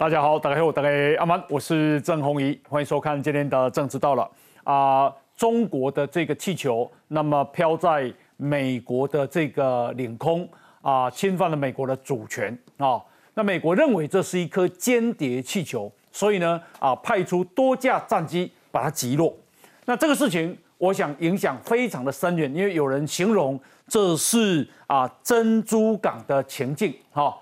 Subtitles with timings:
[0.00, 4.26] 大家好，大家好，大家阿曼，我是郑红怡，欢迎收看今天的政治到了
[4.64, 5.14] 啊。
[5.36, 10.48] 中国的这个气球，那么飘在美国的这个领空
[10.80, 12.98] 啊，侵犯了美国的主权啊。
[13.34, 19.36] 那美国认为这是一颗间谍气球，所以呢啊，派出多架战机把它击落。
[19.84, 27.36] 那这个事情，我想影响非常的深远，因为有人形容这是啊珍珠港的情境哈。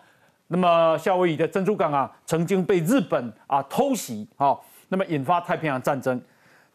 [0.50, 6.18] 那么夏威夷的珍珠港啊，曾经被日本啊偷袭，哈，那么引发太平洋战争。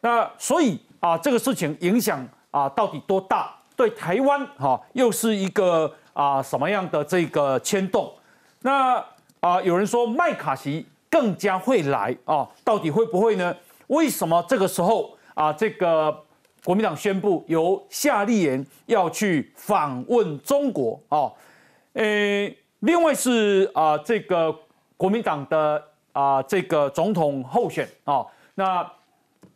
[0.00, 3.52] 那所以啊，这个事情影响啊到底多大？
[3.74, 8.12] 对台湾哈，又是一个啊什么样的这个牵动？
[8.60, 9.04] 那
[9.40, 13.56] 啊，有人说麦卡锡更加会来啊，到底会不会呢？
[13.88, 16.16] 为什么这个时候啊，这个
[16.62, 21.32] 国民党宣布由夏立言要去访问中国啊？
[21.94, 22.56] 诶。
[22.84, 24.54] 另外是啊，这个
[24.98, 25.82] 国民党的
[26.12, 28.24] 啊，这个总统候选啊，
[28.56, 28.86] 那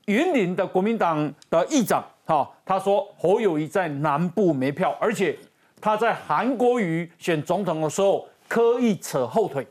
[0.07, 5.39] 云林的国民党的议长哈，他说侯友谊在南部没票，而且
[5.79, 9.67] 他在韩国瑜选总统的时候刻意扯后腿。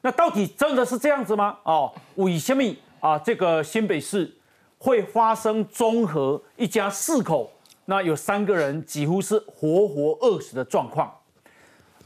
[0.00, 1.56] 那到底真的是这样子吗？
[1.62, 2.60] 哦，为什么
[2.98, 3.16] 啊？
[3.16, 4.28] 这个新北市
[4.76, 7.48] 会发生综合一家四口，
[7.84, 11.14] 那有三个人几乎是活活饿死的状况。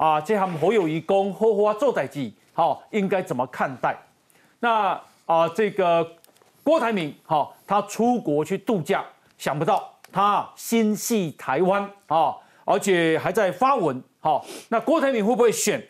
[0.03, 3.97] 啊，这他们侯友谊公好好做代志，好应该怎么看待？
[4.59, 6.05] 那啊，这个
[6.65, 9.05] 郭台铭，好，他出国去度假，
[9.39, 15.81] 想不到他心系台湾啊，而且还在发文，好，那郭台铭会不会选？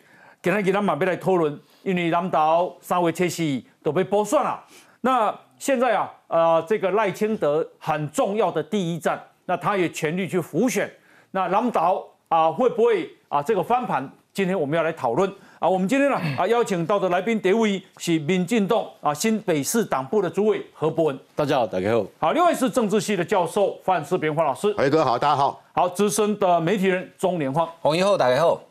[0.43, 4.63] 给他给他马背来讨论，因为南岛三位切席都被剥算了。
[5.01, 10.87] 那现在啊，呃，这个赖清德很重要的第一站，那他也全力去辅选，
[11.31, 13.09] 那南岛啊，会不会？
[13.33, 15.27] 啊，这个翻盘，今天我们要来讨论
[15.57, 15.67] 啊。
[15.67, 22.05] 我们今天呢啊邀请到的来宾，第一位是民进党啊新北市党部的主委何伯文，大家好，大家好。
[22.19, 25.59] 好，另外是政治系的教授范世平范老师，伟哥好，大家好。
[25.73, 28.61] 好，资深的媒体人钟连芳，红衣后大家好。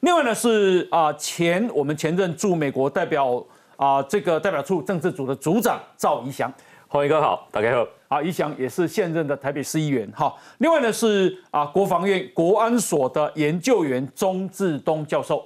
[0.00, 3.40] 另外呢是啊前我们前任驻美国代表
[3.76, 6.52] 啊这个代表处政治组的组长赵怡翔。
[6.88, 7.86] 洪一哥好，大家好。
[8.08, 10.34] 啊，宜翔也是现任的台北市议员哈。
[10.58, 15.44] 另外呢是啊国防院国安所的研究员钟志东教授。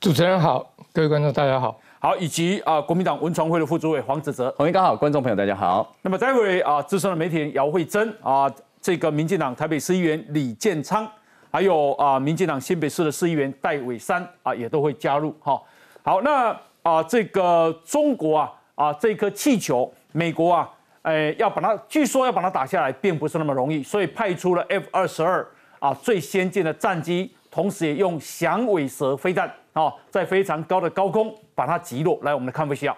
[0.00, 1.78] 主持人好，各位观众大家好。
[2.00, 4.52] 好，以及啊国民党文传会的副主委黄子哲。
[4.56, 5.94] 洪一刚好，观众朋友大家好。
[6.00, 8.50] 那么待会啊资深的媒体人姚慧珍啊，
[8.80, 11.06] 这个民进党台北市议员李建昌，
[11.50, 15.60] 还有啊民进党新北市的市议员戴伟山啊也都会加入哈。
[16.02, 19.92] 好，那啊这个中国啊啊这颗气球。
[20.14, 20.68] 美国啊，
[21.02, 25.46] 诶，要把它，据说要把它打下来，并不是那么容易，所以派出了 F 二十二
[25.80, 32.18] 啊最先进的战机，同时也用响尾蛇飞弹啊，在非常高的高空把它击落。
[32.22, 32.96] 来，我们来看一下。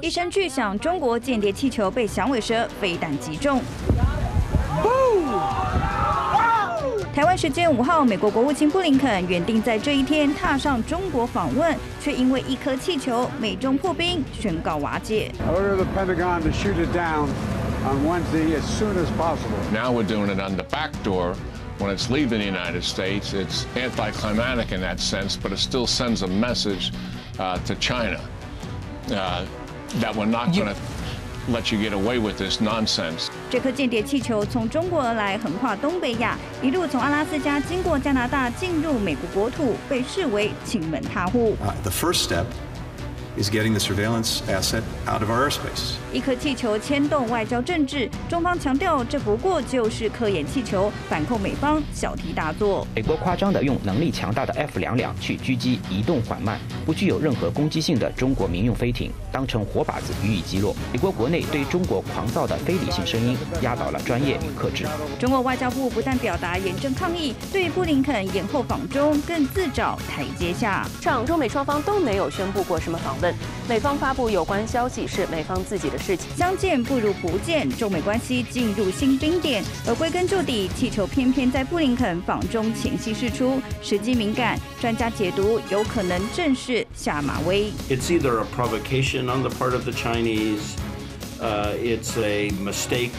[0.00, 3.60] 一声巨响，中国间谍气球被响尾蛇飞弹击中。
[7.17, 15.31] 台湾时间五号，美国国务卿布林肯原定在这一天踏上中国访问，却因为一颗气球，美中破冰，宣告瓦解。
[15.47, 17.27] Order the Pentagon to shoot it down
[17.85, 19.57] on Wednesday as soon as possible.
[19.71, 21.35] Now we're doing it on the back door.
[21.79, 26.21] When it's leaving the United States, it's anticlimactic in that sense, but it still sends
[26.21, 26.91] a message
[27.39, 28.19] uh, to China
[29.11, 29.45] uh,
[29.99, 30.75] that we're not going to.
[31.48, 33.28] let you get away with this nonsense。
[33.50, 41.56] 这颗间谍气球从中国而来，横跨东北亚，一路从阿拉斯加经过加拿大进入美国国土，被视为亲门踏户。
[41.82, 42.44] The first step.
[43.38, 45.94] Is getting the surveillance asset out of our airspace.
[46.12, 52.86] 一颗气球牵动外交政治，中方强调这不过就是科研气球，反控美方小题大做。
[52.94, 60.74] 美国夸张的用能力强大的 F 两两去狙击移动缓慢、不具有任何攻击性的中国民用飞艇，当成活靶子予以击落。
[60.92, 64.86] 美国国内对中国狂躁的非理性声音压倒了专业与克制。
[65.18, 70.86] 中国外交部不但表达严正抗议，对布林肯延后访中更自找台阶下。
[71.00, 73.27] 上中美双方都没有宣布过什么访问。
[73.68, 79.62] 美方发布有关消息是美方自己的事情，相见不如不见，中美关系进入新冰点。
[79.86, 87.70] 而归根究底，气球偏偏在布林肯访中前夕释出，时机敏感，专家解读有可能正是下马威。
[87.88, 90.76] It's either a provocation on the part of the Chinese.
[91.40, 93.10] 呃，it's a mistake。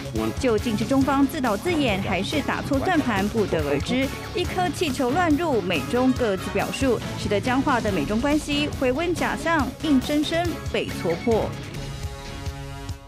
[0.41, 4.05] 究竟是中方自导自演，还是打错算盘，不得而知。
[4.35, 11.49] 一颗气球乱入，美中各自表述，使得僵化的美中关系回温假象，硬生生被戳破。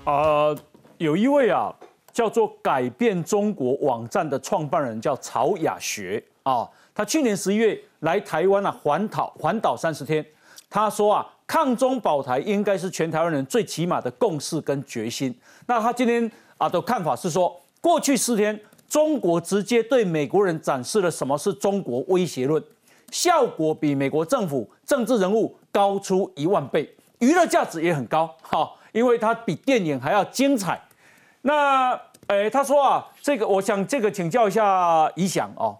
[0.05, 0.57] 呃，
[0.97, 1.75] 有一位啊，
[2.13, 6.65] 叫做改变中国网站的创办人叫曹雅学啊，
[6.95, 10.25] 他去年十一月来台湾啊环岛环岛三十天，
[10.69, 15.37] 他说啊，抗中保台应该是全台湾人最起码的共识跟决心。
[15.67, 18.57] 那他今天啊的看法是说，过去四天
[18.87, 22.63] 中国直接对美国人展示了什么是中国威胁论，
[23.11, 26.89] 效果比美国政府政治人物高出一万倍，
[27.19, 30.81] 娱乐价值也很高哈，因为它比电影还要精彩。
[31.41, 31.91] 那
[32.27, 35.77] 诶，他说啊，这个我想这个请教一下怡翔哦，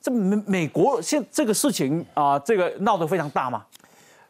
[0.00, 3.64] 这美美国现这个事情啊，这个闹得非常大吗？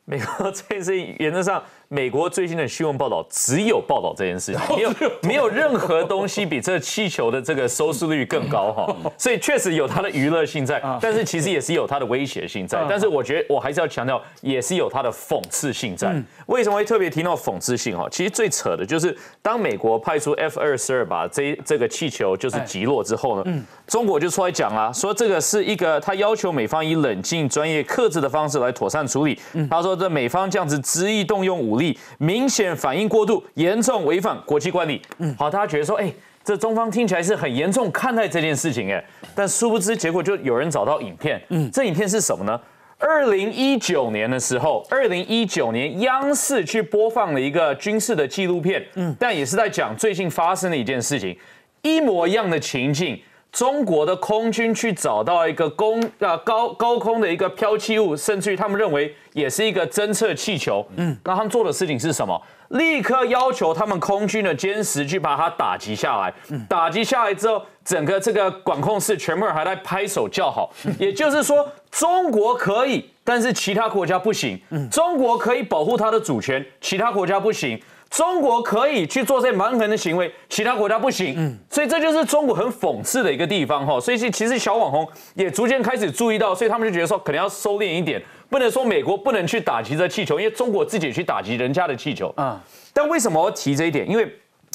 [0.05, 1.63] 美国 这件事情原则上。
[1.93, 12.83] 美国最新的新闻报道只有报道这件事，没有没有任何东西比这气球的这个收视率更高哈， 所以确实有它的娱乐性在，但是其实也是有它的威胁性在。
[12.89, 16.11] 但是我觉得我还是要强调，也是有它的讽刺性在。
[16.47, 18.09] 为什么会特别提到讽刺性哈？
[18.11, 29.39] 其实最扯的就是当美国派出 F 二十二把这这个气球就是击落之后呢，中国就出来讲啊，说这个是一个他要求美方以冷静、专业、克制的方式来妥善处理。
[29.69, 31.82] 他说这美方这样子执意动用武力。
[32.19, 35.01] 明显反应过度，严重违反国际惯例。
[35.19, 36.13] 嗯，好，大家觉得说，哎，
[36.45, 39.03] 这中方听起来是很严重看待这件事情，哎，
[39.35, 41.41] 但殊不知，结果就有人找到影片。
[41.49, 42.61] 嗯，这影片是什么呢？
[42.99, 48.85] 二零一九年的时候，二零一九年央视去播放了一个军事的纪录片。
[48.95, 51.37] 嗯，但也是在讲最近发生的一件事情，
[51.83, 53.21] 一模一样的情境。
[53.53, 60.85] 中国的空军去找到一个公啊高高空的一个飘气物，甚至于他们认为也是一个侦测气球。
[60.97, 62.41] 嗯，那他们做的事情是什么？
[62.71, 66.33] 立刻要求他们空军的歼十去把它打击下来。
[66.67, 70.73] 打击下来之后，整个这个管控室全部人还在拍手叫好。
[70.99, 74.59] 也就是说，中国可以，但是其他国家不行。
[74.91, 77.79] 中国可以保护它的主权，其他国家不行。
[78.13, 83.99] 中国可以去做这些蛮横的行为，其他国家不行，嗯，所以这就是中国很讽刺的一个地方哈。
[83.99, 92.63] 所以其实小网红也逐渐开始注意到，所以他们就觉得说，可能要收敛一点，不能说美国不能去打击这气球，因为中国自己去打击人家的气球啊。
[92.93, 94.07] 但为什么我要提这一点？
[94.09, 94.31] 因为。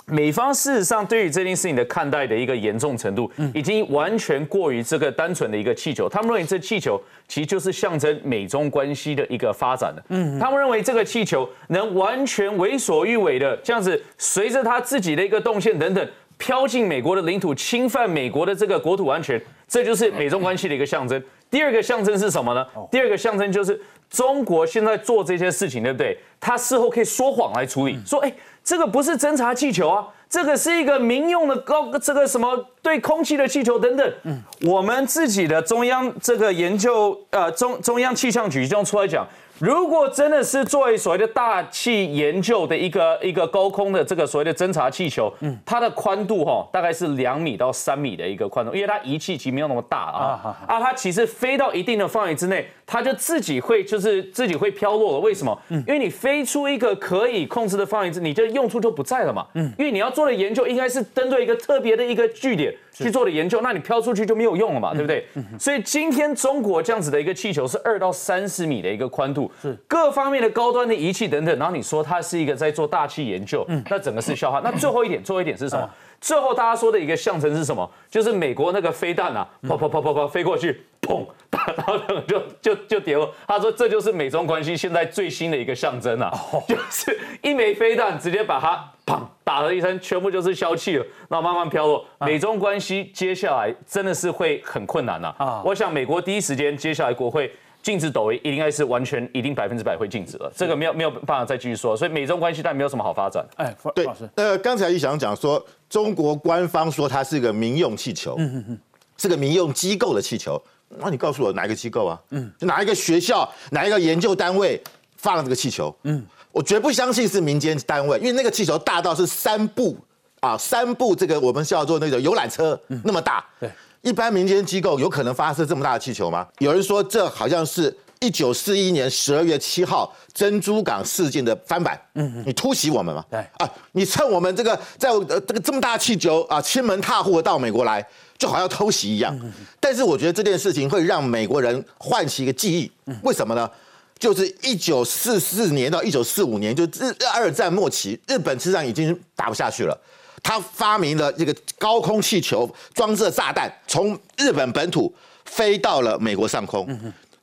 [0.09, 6.07] 美方事实上对于这件事情的看待的一个严重程度，已经完全过于这个单纯的一个气球。
[6.07, 10.01] 他们认为这气球其实就是象征美中关系的一个发展的。
[10.07, 21.21] 嗯，他们认为这个气球能完全为所欲为的这样子，随着他自己的一个动线等等飘进美国的领土，侵犯美国的这个国土安全，这就是美中关系的一个象征。
[21.50, 22.65] 第二个象征是什么呢？
[22.89, 23.77] 第二个象征就是
[24.09, 26.18] 中国现在做这些事情，对不对？
[26.39, 28.33] 他事后可以说谎来处理，说哎。
[28.68, 34.14] 这个不是侦察气球啊，这个是一个民用的高这个什么对空气的气球等等。
[34.24, 39.25] 嗯，我们自己的中央这个研究呃中中央气象局就出来讲。
[39.60, 55.19] 如果真的是作为所谓的大气研究的一个一个高空的这个所谓的侦察气球，嗯，它的宽度哈大概是两米到三米的一个宽度，因为它仪器其实没有那么大啊啊，它其实飞到一定的范围之内，它就自己会就是自己会飘落了。
[55.19, 55.62] 为什么？
[55.69, 59.45] 嗯，因为你飞出一个可以控制的范围之，你这用处就不在了嘛。
[59.54, 62.74] 嗯，因为你要做的研究应该是针对一个特别的一个据点。
[62.98, 65.24] 去做的研究，那你飘出去就没有用了嘛，对不对？
[65.60, 74.62] 所以今天中国这样子的一个气球是二到三十米的一个宽度，是各方面的高端的仪器等等，然后你说它是一个在做大气研究，那整个是笑话。
[74.64, 75.88] 那最后一点，最后一点是什么？
[76.19, 77.90] 最后大家说的一个象征是什么？
[78.09, 83.33] 就是美国那个飞弹啊，啪啪啪啪啪飞过去，砰，打到两个就 就就跌落。
[83.47, 86.31] 他说这就是美中关系现在最新的一个象征啊，
[86.68, 88.92] 就是一枚飞弹直接把它。
[89.07, 89.21] 砰！
[89.42, 92.04] 打了一声，全部就是消气了，然后慢慢飘落。
[92.19, 95.33] 美中关系接下来真的是会很困难呐。
[95.38, 97.50] 啊，我想美国第一时间接下来国会
[97.81, 100.52] 禁止抖音，应该是完全一定百分之百会禁止了。
[100.54, 103.45] 这个没有没有办法再继续说，所以美中关系但没有什么好发展。
[103.56, 104.06] 哎，对，
[104.36, 108.80] 呃，刚才一想讲说，中国官方说它是一个民用气球，嗯嗯嗯，
[109.18, 110.62] 是个民用机构的气球。
[110.90, 112.20] 那你告诉我哪一个机构啊？
[112.30, 114.82] 嗯，哪一个学校，哪一个研究单位
[115.18, 115.96] 放了这个气球？
[116.04, 116.26] 嗯。
[116.54, 119.96] 我绝不相信是民间单位，因为那个气球大到是三部
[120.40, 123.46] 啊，三部这个我们叫做那个游览车那么大。
[123.60, 123.70] 对，
[124.02, 126.48] 一般民间机构有可能发射这么大的气球吗？
[126.58, 132.00] 有人说这好像是一九四一年十二月七号珍珠港事件的翻版。
[132.16, 133.24] 嗯嗯，你突袭我们嘛？
[133.30, 138.06] 对啊，你趁我们这个在呃这个这么大的气球啊，亲门踏户到美国来，
[138.38, 139.38] 就好像偷袭一样。
[139.80, 142.92] 但是我觉得这件事情会让美国人唤起一个记忆，
[143.24, 143.69] 为什么呢？
[144.18, 149.95] 就是一九四四年到一九四五年，就日二战末期，日本实际上已经打不下去了。
[150.42, 155.14] 他发明了这个高空气球，装着炸弹，从日本本土
[155.45, 156.88] 飞到了美国上空。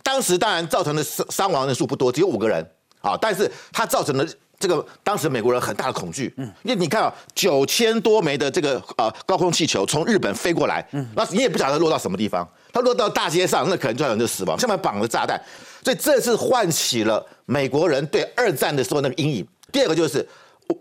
[0.04, 2.64] 当时当然造成的伤伤亡人数不多，只有五个人
[3.00, 4.24] 啊，但是它造成了
[4.58, 6.32] 这个当时美国人很大的恐惧。
[6.36, 12.48] 嗯，因为你看啊，九千多枚的这个呃高空气球从日本飞过来，嗯，那你也不晓得落到什么地方。
[12.72, 15.40] 它落到大街上，那可能就有人就死亡，上面绑了炸弹，
[15.82, 19.46] 所以这是唤起了美国人对二战的时候那个阴影。
[19.72, 20.26] 第二个就是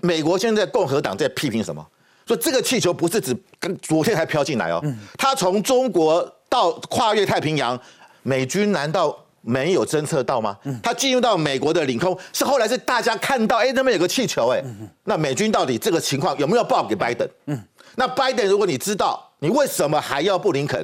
[0.01, 1.85] 美国现在共和党在批评什么？
[2.25, 4.81] 说这个气球不是只跟昨天才飘进来哦，
[5.17, 7.77] 它从中国到跨越太平洋，
[8.23, 10.57] 美军难道没有侦测到吗？
[10.81, 14.63] 它进入到美国的领空，是后来是大家看到，哎，那边有个气球，哎，
[15.03, 17.27] 那美军到底这个情况有没有报给拜登？
[17.45, 17.61] 嗯
[17.95, 20.83] 那拜登如果你知道，你为什么还要布林肯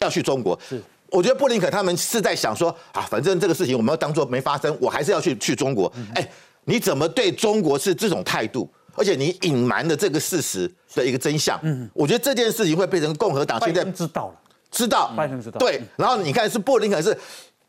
[0.00, 0.58] 要去中国？
[0.68, 5.92] 是，我觉得布林肯他们是在想说啊，反正这个事情我们要当做没发生，我还是要去去中国。
[6.16, 6.28] 哎，
[6.64, 8.68] 你怎么对中国是这种态度？
[8.96, 14.34] 而且你隐瞒的这个事实的一个真相，嗯，我觉得这件事情会变成共和党现在知道了，
[14.70, 15.80] 知道，拜登知道，对。
[15.96, 17.16] 然后你看是布林肯是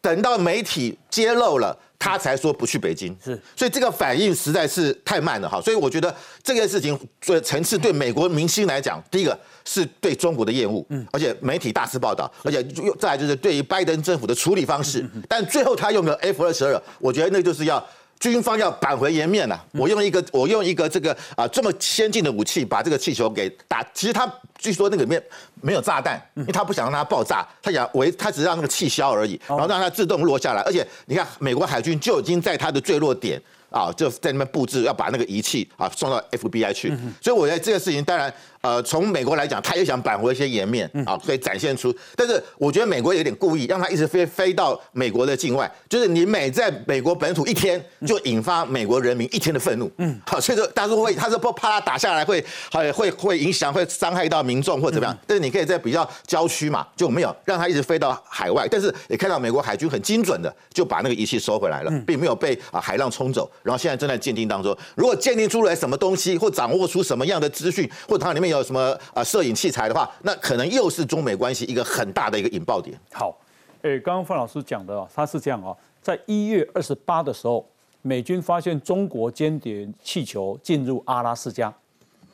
[0.01, 3.39] 等到媒体揭露了，他才说不去北京，是。
[3.56, 5.62] 所以这个反应实在是太慢了哈。
[5.62, 6.13] 所以我觉得
[6.44, 17.86] 这件事情的层次对美国明星来讲，第一个是对中国的厌恶，嗯，而且媒体大肆报道，而且又再来就是对于拜登政府的处理方式，但最后他用个 F 二十二，我觉得那就是要。
[18.19, 25.23] 军方要扳回颜面了，我用一个我用一个这个啊这么先进的武器把这个气球给打，其实他据说那个里面
[25.61, 33.41] 没有炸弹，因为他不想让它爆炸，他想为他只是让那个气消而已，然后让它自动落下来，而且你看美国海军就已经在它的坠落点。
[33.71, 36.91] 啊，就在那边布置，要把那个仪器啊送到 FBI 去。
[37.21, 41.96] 所以我觉得这个事情，当然，呃，从美国来讲，他也想扳回一些颜面啊，所以展现出。
[42.16, 49.89] 但是我觉得美国有点故意，让他一直飞飞到美国的境外，就是你每在美国本土一天，就引发美国人民一天的愤怒。
[49.98, 55.18] 嗯，好，所以说，大是会，他是不怕他打下来 会，会会会影响，会伤害到民众或怎么样。
[55.25, 58.68] 但是你可以在比较郊区嘛，就没有让他一直飞到海外。
[58.70, 63.50] 但是也看到美国海军很精准的就把那个仪器收回来了，并没有被啊海浪冲走。
[63.63, 73.00] 然后现在正在鉴定当中，如果鉴定出来什么东西，或掌握出什么样的资讯，或它里面有什么啊摄影器材的话，那可能又是中美关系一个很大的一个引爆点。
[73.12, 73.38] 好，
[73.82, 77.65] 诶，刚刚范老师讲的啊，他是这样啊，在一月二十八的时候，
[78.01, 81.74] 美军发现中国间谍气球进入阿拉斯加，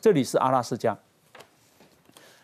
[0.00, 0.96] 这里是阿拉斯加。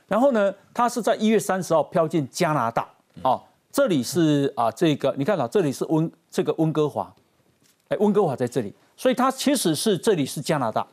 [0.08, 2.88] 然后呢，它是在一月三十号飘进加拿大
[3.22, 7.12] 啊，这里是啊这个，你看啊，这里是温这个温哥华。
[7.88, 10.86] 哎温哥华在这里，所以它其实是这里是加拿大。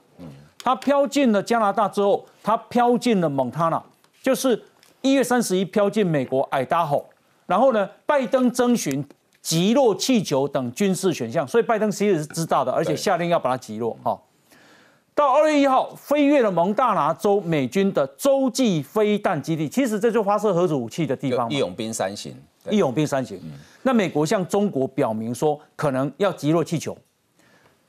[0.63, 3.81] 它飘进了加拿大之后，它飘进了蒙塔纳，
[4.21, 4.61] 就是
[5.01, 7.03] 一月三十一飘进美国爱达荷。
[7.45, 9.03] 然后呢，拜登征询
[9.41, 13.97] 击落气球等军事选项，所以拜登其实是知道的，而且下令要把它击落。
[14.03, 14.19] 哈，
[15.15, 21.49] 到二月一号飞越了蒙大拿州美军的洲际飞弹基地，其实这就发射核子武器的地方。
[21.49, 22.35] 义勇兵三型。
[22.69, 23.41] 义勇兵三型，
[23.81, 26.95] 那美国向中国表明说，可能要击落气球。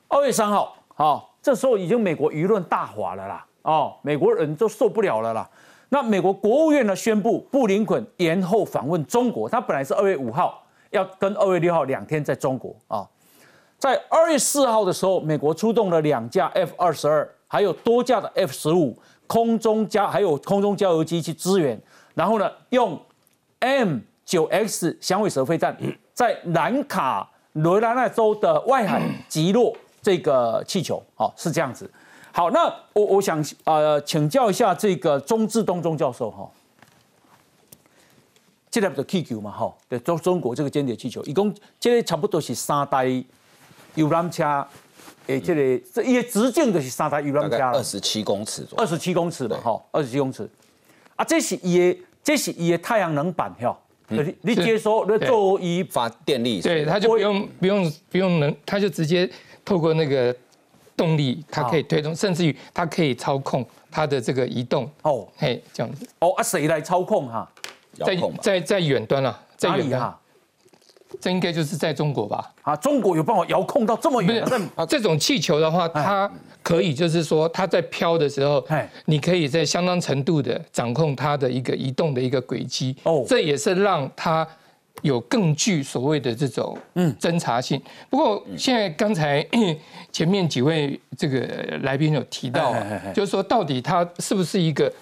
[0.08, 5.48] 二月三号，好，这时候已经美国舆论大哗了啦，哦，美国人都受不了了啦。
[5.88, 13.08] 那美国国务院呢宣布，布林肯延后访问中国，他本来是二月五号要跟二月六号两天在中国啊，
[13.78, 21.80] 在二月四号的时候，美国出动了两架 F 二十二，还有多架的 F 十五空中加还有空中加油机去支援，
[22.14, 23.00] 然后呢用
[23.60, 23.98] M。
[24.22, 25.76] 九 X 响尾蛇飞弹
[26.14, 31.90] 在南卡罗来纳州的外海击落这个气球，哦，是这样子。
[32.32, 36.48] 好，那我我想呃请教一下这个钟志东钟教授哈，
[38.70, 43.24] 这个的气球嘛哈，对中中国这个间谍气球，一共这个差不多是三台
[43.96, 44.64] 游览车，
[45.26, 50.48] 诶，这个这一直径就是三台游览车，二十七公尺左右，二十七公尺的哈，二十七公尺。
[51.16, 53.78] 啊，这是伊的，这是伊的太阳能板哈。
[54.12, 59.30] 你你接收那作为发电力，对，他就不用不用不用能，他就直接
[59.70, 60.34] 透过那个
[60.96, 64.90] 动力，它可以推动，甚至于它可以操控它的这个移动。
[65.02, 66.04] 哦，嘿，这样子。
[66.18, 67.48] 哦啊，谁来操控哈？
[67.94, 70.12] 在在在远端啊，在远端。
[71.20, 72.52] 这应该就是在中国吧？
[72.62, 74.44] 啊，中国有办法遥控到这么远？
[74.74, 76.28] 啊，这种气球的话，它。
[76.62, 78.62] 可以，就是说，它在飘的时候，
[79.06, 82.94] 你可以在相当程度的掌控它的一个移动的一个轨迹。
[83.04, 84.46] 哦，这也是让它
[85.02, 87.80] 有更具所谓的这种嗯侦查性。
[88.08, 89.44] 不过，现在刚才
[90.12, 91.40] 前面几位这个
[91.82, 92.74] 来宾有提到，
[93.14, 94.92] 就是说，到底它是不是一个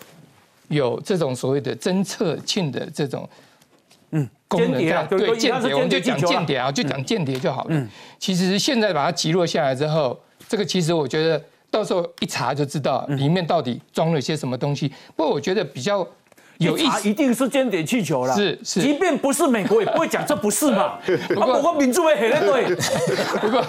[0.69, 3.29] 有这种所谓的侦测性的这种
[4.11, 4.73] 嗯功能？
[5.09, 7.71] 对间谍，我们就讲间谍啊，就讲间谍就好了。
[7.71, 7.89] 嗯，
[8.19, 10.19] 其实现在把它击落下来之后。
[10.49, 14.89] 这个其实我觉得到时候一查就知道里面到底装了些什么东西。
[15.15, 16.07] 不过我觉得比较
[16.59, 18.35] 有意思，一定是间谍气球了。
[18.35, 20.99] 是是，即便不是美国，也不会讲这不是嘛。
[21.35, 22.75] 不过民主会很对。
[23.41, 23.65] 不过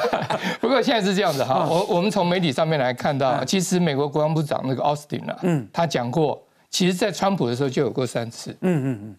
[0.61, 8.51] 不过现在是这样子哈， 我我们从媒体上面来看到，其实美国国防部长那个奥斯汀啊，嗯，他讲过，其实在川普的时候就有过三次。
[8.61, 9.15] 嗯嗯嗯。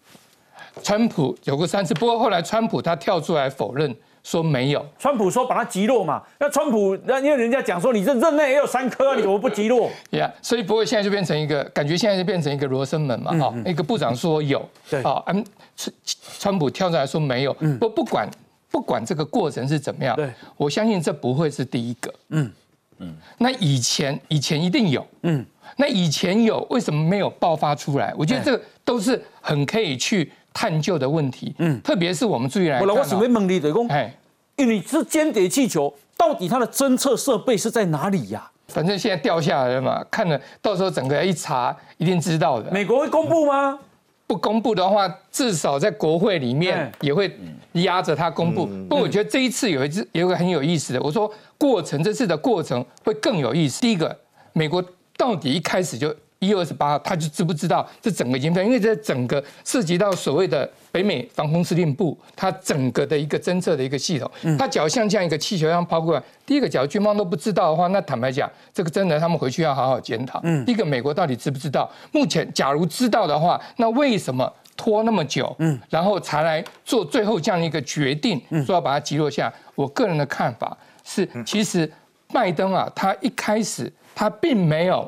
[0.83, 3.93] 川普有过三次，不过后来川普他跳出来否认。
[4.23, 6.21] 说没有，川普说把它击落嘛。
[6.39, 9.89] 那川普那因为人家讲说你这任内也有三颗，你怎么不击落？
[10.11, 13.31] 呀，所以不过现在就变成一个感觉，现在就变成一个罗生门嘛。
[13.37, 15.43] 哈，一个部长说有，对，好，嗯，
[15.75, 15.93] 川
[16.39, 17.53] 川普跳出来说没有。
[17.79, 18.29] 不不管
[18.69, 22.13] 不管这个过程是怎么样，对，我相信这不会是第一个。
[22.29, 22.51] 嗯
[22.99, 25.43] 嗯，那以前以前一定有，嗯，
[25.77, 28.13] 那以前有为什么没有爆发出来？
[28.15, 30.31] 我觉得这个都是很可以去。
[30.53, 34.13] 探究的问题，嗯，特别是我们注意来看，我准备问你，对公，哎，
[34.57, 38.49] 因为你是间谍气球，到底它的侦测设备是在哪里呀？
[38.67, 42.69] 反正现在掉下来了嘛，看了到时候整个一查，一定知道的。
[42.71, 43.79] 美国会公布吗？
[44.27, 47.33] 不公布的话，至少在国会里面也会
[47.73, 48.65] 压着它公布。
[48.87, 53.81] 不过我觉得这一次有一次有一个很有意思的，我说过程这次的过程会更有意思。
[53.81, 54.17] 第一个，
[54.53, 54.83] 美国
[55.17, 56.15] 到底一开始就。
[56.41, 58.65] 一月二十八号，他就知不知道这整个影片？
[58.65, 64.29] 因为这整个涉及到所谓的北美防空司令部，它整个的一个侦测的一个系统。
[64.57, 70.41] 它假如像这样一个气球一样抛过来，第一个，假如军方都不知道的话，那坦白讲，这个真的他们回去要好好检讨。
[70.43, 71.87] 嗯，第一个，美国到底知不知道？
[72.11, 75.55] 目前，假如知道的话，那为什么拖那么久？
[75.59, 79.53] 嗯，然后才来做最后这样一个决定，说要把它击落下？
[79.75, 81.87] 我个人的看法是，其实
[82.33, 85.07] 拜登啊，他一开始他并没有。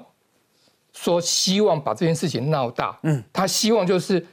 [0.94, 4.26] 说希望把这件事情闹大，嗯，他希望就是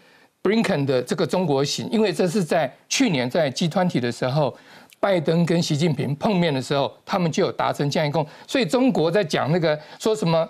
[0.43, 4.55] Blinken 的这个中国行，因为这是在去年在集团体的时候，
[4.99, 10.49] 拜登跟习近平碰面的时候，他们就有达成这样一共，所以中国在讲那个说什么，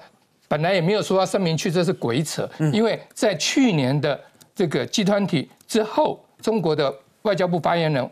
[0.49, 4.21] 本来也没有说要声明去，这是鬼扯，因为在去年的
[4.55, 8.11] 这个集团体之后，中国的外交部发言人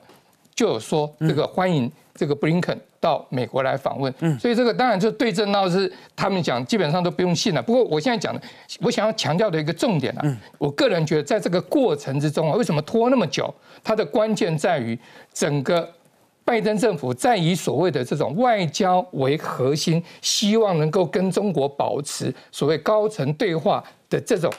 [0.54, 2.76] 就有说这个欢迎这个 Blinken。
[3.00, 7.62] 到美国来访问，嗯，所以这个当然就对症到是他们讲，基本上都不用信了。
[7.62, 8.42] 不过我现在讲的，
[8.80, 13.54] 我想要强调的一个重点啊，我个人觉得在这个过程之中啊，为什么拖那么久？
[13.84, 14.98] 它的关键在于
[15.32, 15.88] 整个
[16.44, 24.52] 拜登政府在以所谓的这种外交为核心，希望能够跟中国保持所谓高层对话的这种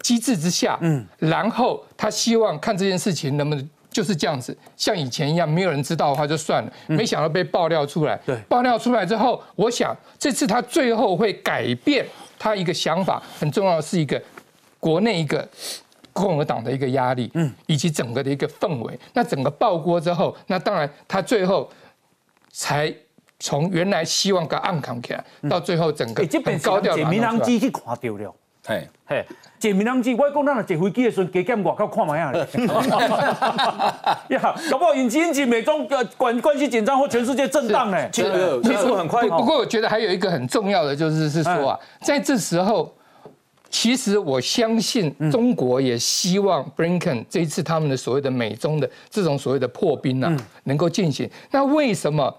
[0.00, 3.70] 机制之下，嗯，然后他希望看这件事情能不能。
[3.94, 6.72] 就是这样子，像以前一样，没有人知道的话就算了。
[6.88, 12.04] 没想到被爆料出来，对，爆料出来之后，我想这次他最后会改变
[12.36, 14.20] 他一个想法，很重要的是一个
[14.80, 15.48] 国内一个
[16.12, 18.98] 共和党的一个压力，嗯，以及整个的一个氛围。
[19.12, 21.70] 那整个爆锅之后，那当然他最后
[22.50, 22.92] 才
[23.38, 28.34] 从原来希望个暗扛起来，到最后整个很高调的民航机去看掉了，
[28.66, 29.24] 嘿，嘿。
[29.58, 32.40] 坐民航机，我讲咱若坐飞机的时阵，加减外口看卖啊咧。
[34.36, 38.08] 呀，搞不好引起引起美中呃关关系紧张或全世界震荡呢。
[38.10, 39.26] 技术很快。
[39.26, 42.92] 不过我觉得还有一个很重要的就是是说啊，在这时候，
[43.70, 51.30] 其实我相信中国也希望 Blinken 这一次他们的所谓的美中的这种所谓的破冰啊，能够进行。
[51.50, 52.34] 那为什么？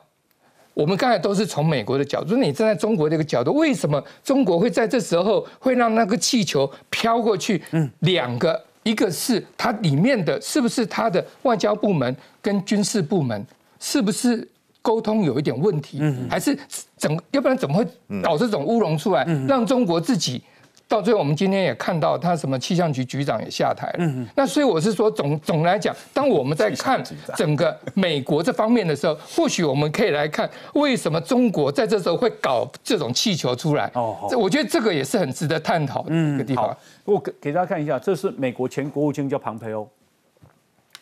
[0.76, 7.64] 我们刚才都是从美国的角度，你站在中国这个角度，为什么中国会在这时候会让那个气球飘过去？
[7.72, 13.44] 嗯，两个，一个是它里面的是不是它的外交部门跟军事部门
[13.80, 14.48] 是不是
[14.82, 16.00] 沟通有一点问题？
[16.02, 16.56] 嗯，还是
[16.98, 17.10] 怎？
[17.32, 17.88] 要不然怎么会
[18.22, 20.44] 搞这种乌龙出来，让中国自己？
[20.88, 23.96] 到最后，我们今天也看到他什么气象局局长也下台了。
[24.00, 27.04] 嗯那所以我是说，总总来讲，当我们在看
[27.36, 33.90] 整个美国这方面的时候，或许我们可以来看为什么中国在这时候会搞这种气球出来。
[33.96, 34.28] 哦。
[34.30, 36.76] 这我觉得这个也是很值得探讨的一个地方。
[37.04, 39.88] 我给给大家看一下，这是美国前国务卿叫庞培欧。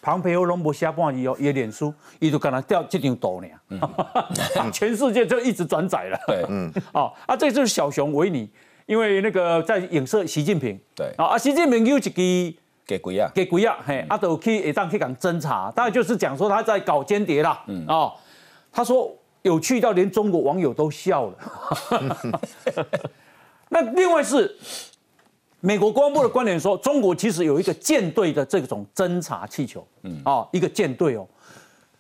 [0.02, 3.48] 庞培欧龙博下半日哦，也脸书，伊就跟他掉这张图呢。
[4.72, 6.20] 全世界就一直转载了。
[6.28, 6.46] 对。
[6.50, 6.72] 嗯。
[6.94, 8.50] 哦啊，这就是小熊维尼。
[8.86, 11.14] 因为那个在影射习近平，对。
[11.18, 17.86] 啊，习近平有一支给鬼啊，给鬼啊，嘿，阿斗去一旦去讲侦查，大概就是讲说他在搞间谍啦，嗯。
[17.88, 18.12] 啊，
[18.72, 19.10] 他说
[19.42, 22.40] 有趣到连中国网友都笑了。
[23.70, 24.54] 那另外是
[25.62, 30.22] 美国国防部的官员说，中国其实有一个舰队的这种侦察气球，嗯。
[30.26, 31.26] 啊，一个舰队哦。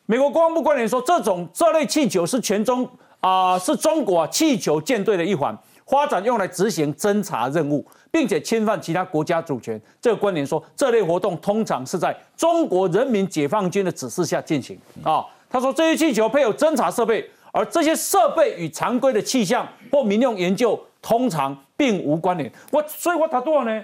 [0.05, 2.85] 美国国防部官员说，这种这类气球是全中
[3.21, 5.57] 啊，是中国气球舰队的一环。
[5.85, 9.79] 发展用来执行侦察任务，并且侵犯其他国家主权。
[10.01, 14.79] 这个观点说，这类活动通常是在中国人民解放军的指示下进行。
[15.03, 22.51] 啊，他说这些气球配有侦察设备，而这些设备与常规的气象或民用研究通常并无关联。
[22.71, 23.83] 我所以，我答多少呢？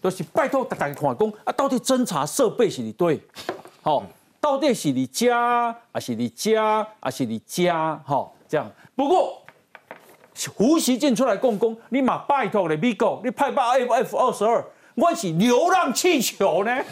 [0.00, 3.20] 都是拜托大家看讲啊，到底侦察设备是你对，
[3.82, 4.02] 好，
[4.40, 8.00] 到底是你家，还是你家，还是你家？
[8.06, 8.70] 好，这样。
[8.96, 9.42] 不过。
[10.54, 16.78] 胡锡进出来共工，你嘛拜托咧美国，你派把 F F 二十二，我是流浪气球呢。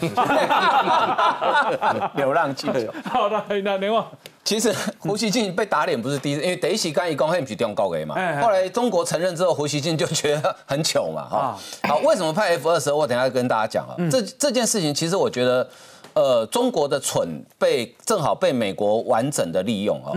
[2.15, 2.93] 流浪气球。
[3.09, 4.03] 好的，那另外。
[4.43, 11.57] 其实胡锡进被打脸不是第一次，因为第一期刚一公黑不是中国的嘛，后来中国承认之后，胡锡进就觉得很糗嘛，哈。
[11.83, 12.95] 好，为什么派 F 二十二？
[12.95, 13.95] 我等下跟大家讲啊。
[14.09, 15.69] 这这件事情其实我觉得，
[16.13, 20.13] 呃，中国的蠢被正好被美国完整的利用啊。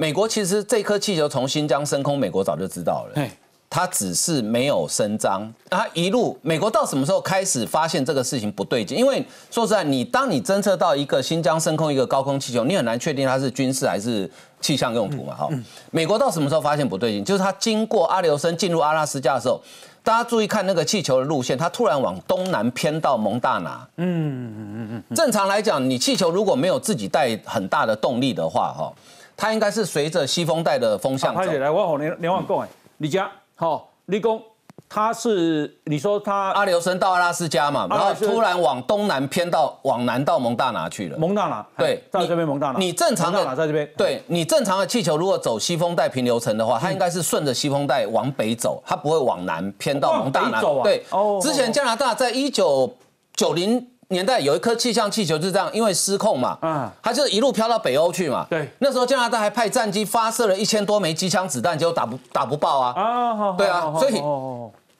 [0.00, 3.22] 美国其实这颗气球从新疆升空，美国早就知道了。
[3.68, 8.96] 他只是没有声张，他一路美国到什么时候开始发现这个事情不对劲？
[8.96, 14.28] 因为说实在，你当你侦测到一个新疆升空一个高空气球，你很难确定它是军事还是
[14.62, 15.34] 气象用途嘛？
[15.34, 15.48] 哈，
[15.90, 17.22] 美国到什么时候发现不对劲？
[17.22, 19.60] 就是它经过阿留申进入阿拉斯加的时候，
[20.02, 23.86] 大家注意看那个气球的路线，它突然往东南偏到蒙大拿。
[23.98, 25.14] 嗯嗯嗯嗯。
[25.14, 28.92] 正常来讲，你气球如果没有自己带很大的动力的话，哈，
[29.40, 31.50] 它应该是随着西风带的风向走。
[31.50, 33.30] 来，我好连连万讲哎，你家。
[33.54, 34.42] 好，立功，
[34.86, 41.16] 他是你说他阿留申到阿拉斯加嘛，然后突然往东南偏到往南到蒙大拿去了。
[41.16, 42.78] 蒙大拿，对，在这边蒙大拿。
[42.78, 50.60] 你正常的在这边，对你正常的气球如果走西风带平流层的话，它应该是顺着西风带往北走，它不会往南偏到蒙大拿。
[50.82, 51.38] 对，哦。
[51.40, 52.94] 之前加拿大在一九
[53.34, 53.88] 九零。
[54.10, 58.46] 年代有一颗气象气球就是这样，因为失控嘛，嗯，它就一路飘到北欧去嘛。
[58.50, 62.92] 对，那时候加拿大还派战机发射了一千多枚机枪子弹，结果打不打不爆啊。
[62.96, 64.20] 啊，对啊，所以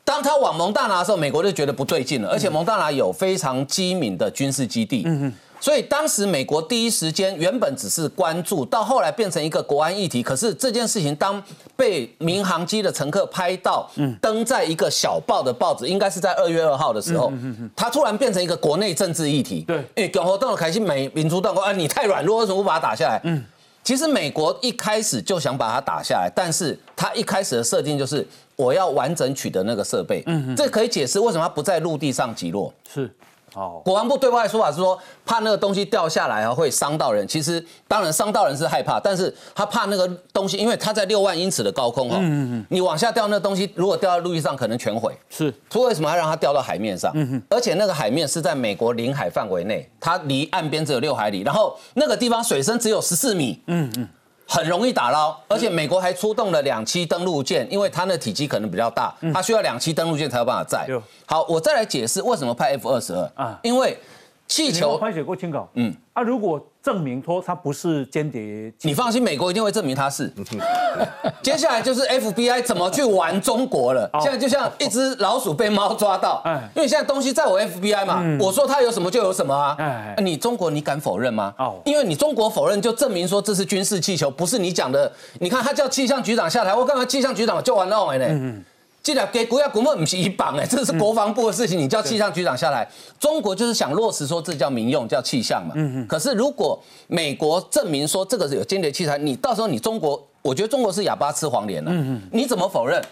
[0.04, 5.02] 当他往蒙大拿的时候，美国就觉得不对劲了，而且蒙大拿有非常机敏的军事基地。
[5.06, 10.22] 嗯所以当时美国第一时间原本只是关注，到后来变成一个国安议题。
[10.22, 11.40] 可是这件事情当
[11.76, 13.88] 被民航机的乘客拍到，
[14.22, 17.30] 登在一个小报的报纸，应该是在二月二号的时候，
[17.76, 19.60] 它突然变成一个国内政治议题。
[19.62, 23.20] 对，因为共和党的开心美民主党说啊，你太软弱，为什么不把它打下来？
[23.24, 23.44] 嗯，
[23.84, 30.22] 其实美国一开始就想把它打下来，但是它一开始的设定就是我要完整取得那个设备。
[30.26, 32.72] 嗯，这可以解释为什么它不在陆地上击落。
[32.90, 33.14] 是。
[33.54, 37.26] 哦，国防部对外说法是说，怕那个东西掉下来啊会伤到人。
[37.26, 45.16] 其实当然伤到人是害怕，但是他怕那个东西，因为他在六万英尺的高空哦，嗯嗯你往下掉那东西，如果掉到陆地上可能全毁。
[45.28, 47.10] 是，所以为什么要让它掉到海面上？
[47.14, 53.60] 嗯哼，而且那个海面是在美国领海范围内，它离岸边只有六海里，然后那个地方水深只有十四米。
[53.66, 54.08] 嗯嗯。
[54.52, 60.88] 很容易打捞，而且美国还出动了两栖登陆舰，因为它的体积可能比较大，它需要两栖登陆舰才有办法载。
[61.24, 63.96] 好，我再来解释为什么派 F 二十二啊，因为
[64.48, 64.98] 气球。
[64.98, 65.68] 拍写过清稿。
[65.74, 65.94] 嗯。
[66.14, 70.32] 啊，如果证明说他不是间谍，你放心，美国一定会证明他是。
[71.42, 74.08] 接下来就是 FBI 怎么去玩中国了。
[74.22, 76.42] 现在就像一只老鼠被猫抓到，
[76.74, 79.76] 因为现在东西在我 FBI 嘛，我说他有什么就有什么啊。
[80.18, 81.54] 你中国你敢否认吗？
[81.58, 85.12] 哦，因为你中国否认就证明说这是军事气球，不是你讲的。
[85.38, 88.54] 你看他叫气象局长下台，我干嘛气象局长就完了哎呢。
[89.32, 92.88] 给国家国门不是一绑哎，这是国防部的事情，你叫气象局长下来。
[93.18, 95.72] 中国就是想落实说这叫民用，叫气象嘛。
[95.76, 96.06] 嗯嗯。
[96.06, 101.90] 可是如果美国证明说这个是有间谍器材，你到时候你中国，我觉得中国是哑巴吃黄连了。
[101.92, 102.22] 嗯嗯。
[102.32, 103.02] 你怎么否认？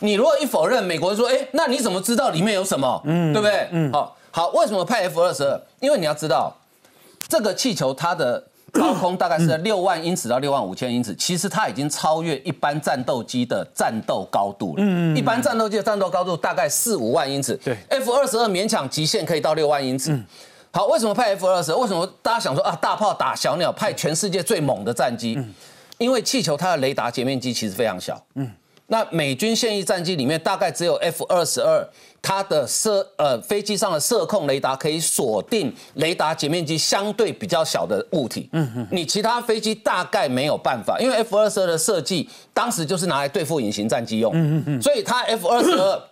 [0.00, 3.02] 你如果一否认，美国说，哎，那你怎么知道里面有什么？
[3.04, 3.68] 嗯，对不对？
[3.72, 3.92] 嗯。
[3.92, 5.60] 好，好，为什么派 F 二十二？
[5.80, 6.54] 因为你要知道，
[7.28, 8.44] 这个气球它的。
[8.74, 14.82] 高空大概是六万英尺到六万五千英尺，其实它已经超越一般战斗机的战斗高度了。
[14.84, 17.54] 嗯，一般战斗机的战斗高度大概四五万英尺。
[17.64, 20.20] 对，F 二十二勉强极限可以到六万英尺。
[20.72, 21.78] 好，为什么派 F 二十二？
[21.78, 25.38] 为什么大家想说啊，大炮打小鸟，派全世界最猛的战机？
[25.98, 28.20] 因为气球它的雷达截面积其实非常小。
[28.34, 28.50] 嗯，
[28.88, 31.88] 那美军现役战机里面大概只有 F 二十二。
[32.24, 46.02] 它的射呃飞机上的射控雷达可以锁定雷达截面积相对比较小的物体，嗯嗯，你其他飞机大概没有办法，因为 F 二十二的设计当时就是拿来对付隐形战机用，嗯嗯嗯，所以它 F 二十二。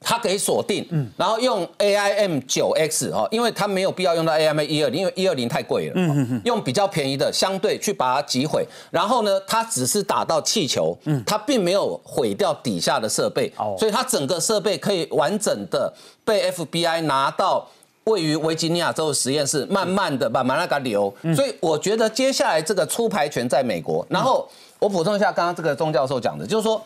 [0.00, 15.92] 它可以锁定，嗯，然后用 AIM 九 X 哦，因为它没有必要用到 AIM 一二零，因为一二零太贵了，嗯嗯嗯，用比较便宜的相对去把它击毁，然后呢，它只是打到气球，嗯，它并没有毁掉底下的设备，哦，所以它整个设备可以完整的
[16.24, 17.66] 被 FBI 拿到
[18.04, 24.46] 位于维吉尼亚州的实验室，慢慢的把马拉加留，所以我觉得接下来这个出牌权在美国，然后
[24.78, 26.80] 我补充一下刚刚这个钟教授讲的，就是说。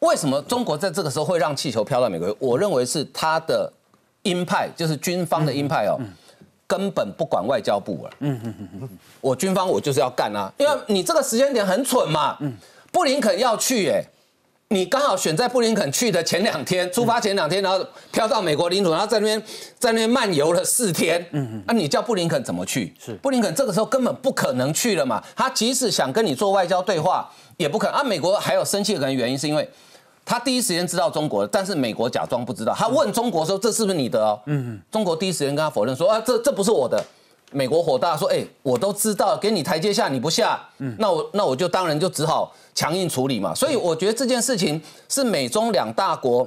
[0.00, 2.34] 为什么中国在这个时候会让气球飘到美国？
[2.38, 3.72] 我认为是他的
[4.22, 5.98] 鹰派，就是军方的鹰派哦，
[6.66, 8.10] 根本不管外交部了。
[8.20, 8.88] 嗯嗯嗯嗯，
[9.20, 12.36] 我军方我就是要干啊，因为你这个时间点很蠢嘛。
[12.40, 12.54] 嗯，
[12.92, 14.00] 布林肯要去，哎，
[14.68, 19.42] 你刚好选在布林肯去的前两天，出发前两天，然后飘到美国领土，然后在那边
[19.80, 21.20] 在那边漫游了四天。
[21.32, 22.94] 嗯嗯，那你叫布林肯怎么去？
[23.04, 25.20] 是布林肯这个时候根本不可能去了嘛。
[25.34, 27.96] 他即使想跟你做外交对话，也不可能。
[27.96, 29.68] 啊，美国还有生气的可能原因是因为。
[30.28, 32.74] 他第一时间知道中国，但是美国假装不知道。
[32.74, 37.02] 他问中国说：“这是不是你的？”哦，嗯，中国第一时间跟他否认说：“啊，这这不是我的。”
[37.50, 43.54] 美国火大说：“哎，我都知道，给你台阶下你不下，嗯，那我那我就当然就只好强硬处理嘛。
[43.54, 46.46] 所以我觉得这件事情是美中两大国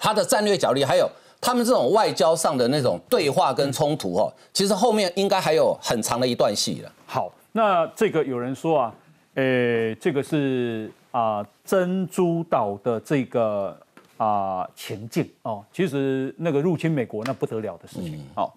[0.00, 1.08] 他的战略角力，还有
[1.40, 6.90] 他们这种外交上的那种对话跟冲突哦，其实后面应该还有很长的一段戏了。
[7.06, 8.94] 好，那这个有人说啊，
[9.34, 13.76] 呃，这个是啊珍珠岛的这个
[14.16, 18.56] 啊前进哦，其实那个入侵美国那不得了的事情，好。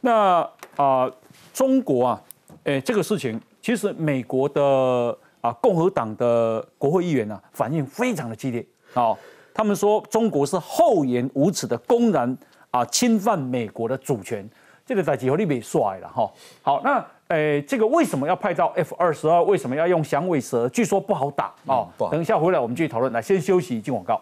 [0.00, 1.10] 那啊，
[1.52, 2.22] 中国啊，
[2.64, 9.18] 诶，这个事情其实美国的啊共和党的国会议员呢反应非常的激烈，好，
[9.52, 12.38] 他们说中国是厚颜无耻的公然
[12.70, 14.48] 啊侵犯美国的主权，
[14.86, 16.30] 这个在几何里被帅了哈。
[16.62, 19.42] 好，那诶，这个为什么要派到 F 二十二？
[19.42, 20.66] 为什么要用响尾蛇？
[20.70, 21.86] 据说不好打哦。
[22.10, 23.12] 等一下回来我们继续讨论。
[23.12, 24.18] 来，先休息进广告。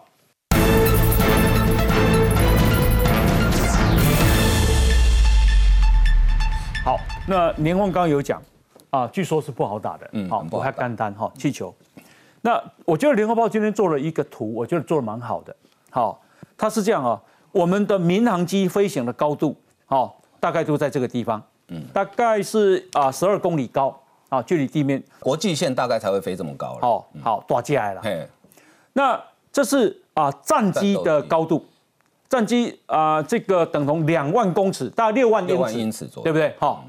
[6.83, 8.41] 好，那年凤刚刚有讲，
[8.89, 11.73] 啊，据说是不好打的，嗯，好，不太干单哈，气球。
[12.41, 15.55] 那我觉得联合报今天做了一个图，我觉得做的蛮好的。
[15.89, 16.21] 好，
[16.57, 17.21] 它是这样啊，
[17.53, 23.99] 我们的民航机飞行的高度，好，大概都在这个地方，嗯，大概是啊十二公里高，
[24.29, 26.79] 啊，距离地面国际线大概才会飞这么高了。
[26.81, 28.01] 好，好，抓起来了。
[28.01, 28.27] 嘿，
[28.93, 31.65] 那这是啊战机的高度。
[32.29, 36.53] 战机啊，这个等同两万公尺，大概六万英尺左右，对不对？
[36.59, 36.85] 好，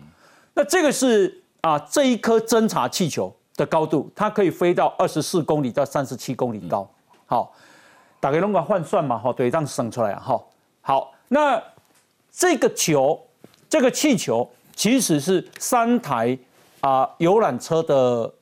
[0.55, 6.91] 那这个是啊，这一颗侦察气球的高度，它可以飞到二十四公里到三十七公里高。
[7.27, 7.53] 好，
[8.19, 10.45] 打给龙哥换算嘛，哈，对，这样省出来啊，哈。
[10.81, 11.62] 好，那
[12.33, 13.21] 这个球，
[13.69, 16.38] 这个气球其实是三台
[16.79, 18.33] 啊游览车的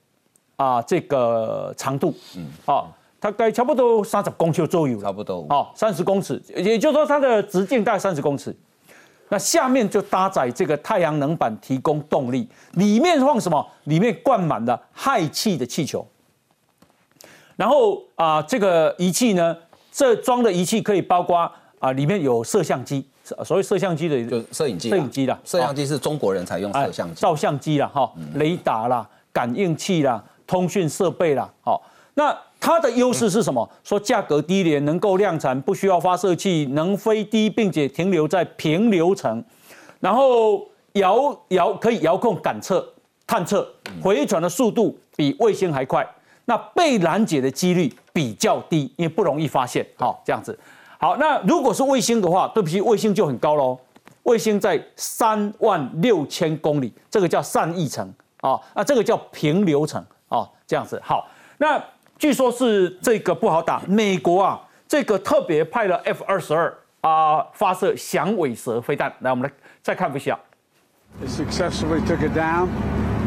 [0.57, 2.93] 啊这个长度，嗯，好。
[3.19, 8.55] 大概差不多三十公尺左右，差不多哦，三十公尺，也就是说它的直径大概三十公尺。
[9.31, 13.67] 那下面就搭载这个太阳能板提供动力，里面放什么？
[13.85, 16.07] 里面灌满了氦气的气球。
[17.57, 19.57] 然后啊，这个仪器呢，
[19.91, 23.09] 这装的仪器可以包括啊，里面有摄像机，
[23.45, 31.83] 所谓摄像机的就摄影机，摄影机啦，摄像机是中国人才用摄像机，照相机啦，哈，雷达啦，感应器啦，通讯设备啦，好，
[32.15, 32.37] 那。
[32.59, 33.69] 它的优势是什么？
[33.85, 39.45] 说价格低廉，能够量产，不需要发射器，能飞低，并且停留在平流层，
[40.01, 42.85] 然后遥遥可以遥控感测、
[43.27, 43.71] 探测，
[44.03, 46.05] 回传的速度比卫星还快。
[46.47, 49.87] 那被拦截的几率比较低，因为不容易发现。
[49.97, 50.59] 好，这样子。
[50.99, 53.79] 好，那如果是卫星的话，对不起，卫星就很高喽。
[54.23, 61.01] 卫星在三万六千公里，这个叫散逸层啊，那这个叫平流层啊，这样子。
[61.05, 61.29] 好，
[61.59, 61.83] 那。
[62.19, 69.13] 据说是这个不好打，美国啊，这个特别派了 F 二十二啊发射响尾蛇飞弹。
[69.21, 70.41] 来，我们来再看一下。
[71.27, 72.69] Successfully took it down,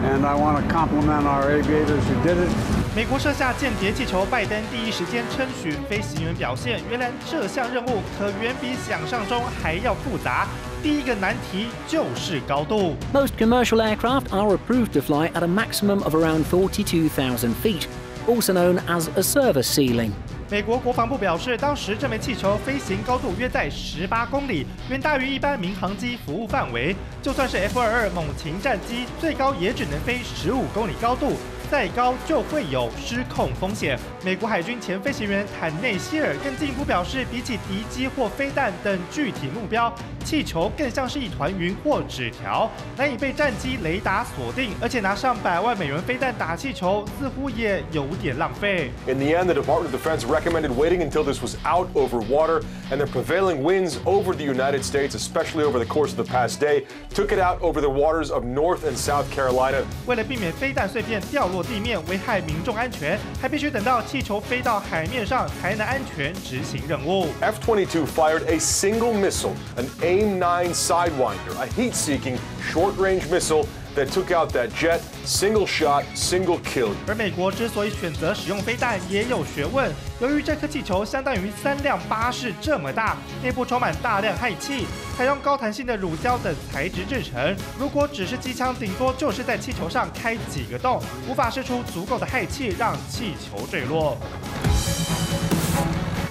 [0.03, 2.78] and I want to compliment our aviators who did it.
[2.95, 6.81] 美国设下间谍气球，拜登第一时间称许飞行员表现。
[6.89, 10.47] 原来这项任务可远比想象中还要复杂。
[10.81, 12.95] 第一个难题就是高度。
[13.13, 17.85] Most commercial aircraft are approved to fly at a maximum of around forty-two thousand feet.
[18.29, 20.11] also known as a service ceiling.
[20.49, 26.95] 美国国防部表示，当时这枚气球飞行高度约在十八公里，远大于一般民航机服务范围。
[27.21, 31.33] 就算是 F-22 猛禽战机，最高也只能飞十五公里高度。
[31.69, 33.97] 再高就会有失控风险。
[34.25, 39.93] 美国海军前飞行员坦内希尔更进一步表示，比起敌机或飞弹等具体目标，
[40.25, 44.71] 气球更像是一团云或纸条，难以被战机雷达锁定。
[44.81, 48.89] 而且拿上百万美元飞弹打气球，似乎也有点浪费。
[49.05, 52.97] In the end, the Department of Defense recommended waiting until this was out over water, and
[52.97, 56.85] the prevailing winds over the United States, especially over the course of the past day,
[57.13, 59.83] took it out over the waters of North and South Carolina.
[60.07, 61.58] 为了避免飞弹碎片掉落。
[61.63, 67.27] 地面危害民众安全，还必须等到气球飞到海面上才能安全执行任务。
[67.41, 72.37] F-22 fired a single missile, an AIM-9 Sidewinder, a heat-seeking
[72.71, 76.89] short-range missile that took out that jet, single shot, single kill.
[77.07, 79.91] 而美国之所以选择使用飞弹，也有学问。
[80.21, 84.85] 由于这颗气球相当于三辆巴士这么大，内部充满大量氦气，
[85.17, 87.55] 采用高弹性的乳胶等材质制成。
[87.77, 94.17] 如果只是机枪，顶多就是在气球上开几个洞，无法射出足够的氦气让气球坠落。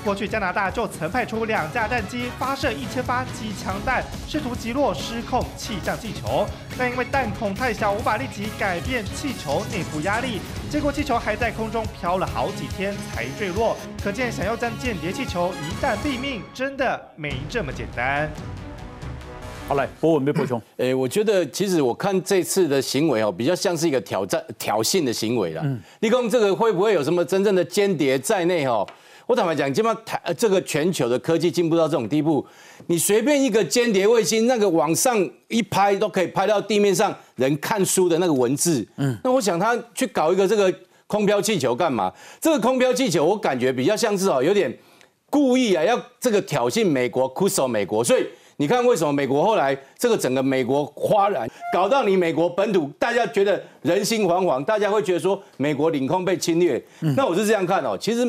[0.09, 6.47] 过去加拿大就曾派出两架战机发射一千发机枪弹，试图击落失控气象气球，
[6.79, 10.41] 但因为弹孔太小，无法立即改变气球内部压力，
[10.71, 13.77] 结果气球还在空中飘了好几天才坠落。
[14.03, 18.31] 可见，想要将间谍气球一旦毙命，真的没这么简单。
[19.69, 25.61] 好来，博文被波兄， 诶，我觉得其实我看这次的行为哦，比较像是一个挑战、挑衅的行为了。
[25.63, 28.67] 嗯，立功这个会不会有什么真正的间谍在内？
[28.67, 28.87] 哈，
[29.29, 32.45] 我坦白讲，基本上台这个全球的科技进步到这种地步，
[32.87, 35.15] 你随便一个间谍卫星，那个往上
[35.49, 38.89] 一拍都可以拍到地面上人看书的那个文字。
[38.97, 40.75] 嗯，那我想他去搞一个这个
[41.07, 42.11] 空飘气球干嘛？
[42.41, 44.75] 这个空飘气球我感觉比较像是哦，有点
[45.29, 48.27] 故意啊，要这个挑衅美国，酷守美国，所以。
[48.61, 56.85] 你看为什么美国后来这个整个美国哗然，搞到你美国本土，大家觉得人心惶惶，大家会觉得说美国领空被侵略。
[57.15, 58.27] 那我是这样看哦，其实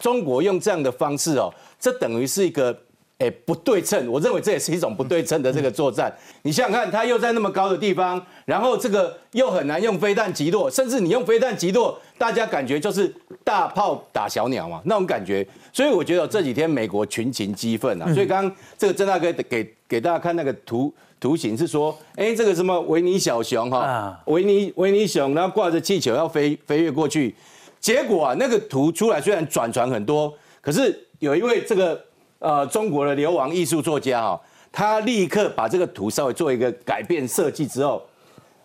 [0.00, 2.76] 中国用这样的方式哦，这等于是一个
[3.18, 6.10] 诶不对称，我认为这也是一种不对称的这个作战。
[6.42, 15.46] 你想想看，它又在那么高的地方，然后这个又很难用飞弹击落，甚至你用飞弹击落，大家感觉就是大炮打小鸟嘛，那种感觉。
[15.70, 27.34] 所以我觉得这几天美国群情激愤啊，所以刚刚这个郑大哥给给大家看那个图图形是说，哎，这个什么维尼小熊哈，维尼维尼熊，然后挂着气球要飞飞跃过去，
[27.80, 31.98] 结果啊那个图出来虽然转传很多，可是有一位这个
[32.38, 34.40] 呃中国的流亡艺术作家哈，
[34.70, 38.02] 他立刻把这个图稍微做一个改变设计之后，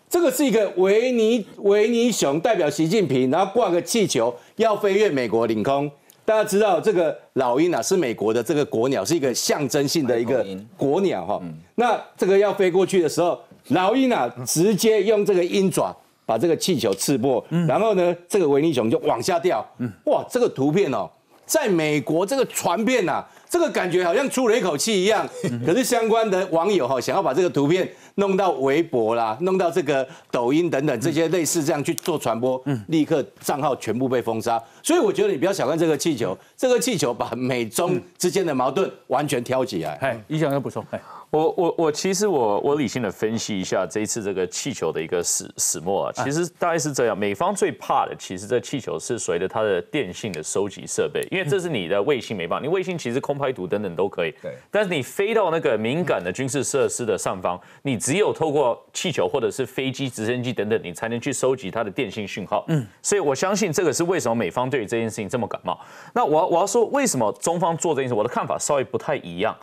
[0.08, 5.90] 这个是一个维尼维尼熊代表习近平，然后挂个气球要飞越美国领空。
[6.24, 10.44] 大家知道这个老鹰啊，是美国的这个国鸟，是一个象征性的一个
[10.76, 11.40] 国鸟哈。
[11.76, 19.64] 那这个要飞过去的时候，老鹰啊直接用这个鹰爪把这个气球刺破，然后呢，这个维尼熊就往下掉。
[20.04, 21.08] 哇，这个图片哦，
[21.46, 25.26] 在美国这个传遍呐，这个感觉好像出了一口气一样。
[25.64, 27.88] 可是相关的网友哈，想要把这个图片。
[28.18, 32.58] 弄到微博啦，弄到这个抖音等等这些类似这样去做传播，
[32.88, 34.58] 立刻账号全部被封杀。
[34.82, 39.98] 所以我觉得你不要小看这个气球，这个气球把美中之间的矛盾完全挑起来。
[40.00, 40.82] 哎，你想要补充？
[40.92, 41.00] 哎。
[41.30, 65.78] 我我我其实我我理性的分析一下这一次这个气球的一个始始末啊，其实大概是这样，美方最怕的其实这气球是随着它的电信的收集设备，因为这是你的卫星没办法，你卫星其实空拍图等等都可以，对，但是你飞到那个敏感的军事设施的上方，你只有透过气球或者是飞机、直升机等等，你才能去收集它的电信讯号，嗯，所以我相信这个是为什么美方对于这件事情这么感冒。
[66.14, 69.54] 那我我要说为什么中方做这件事，我的看法稍微不太一样。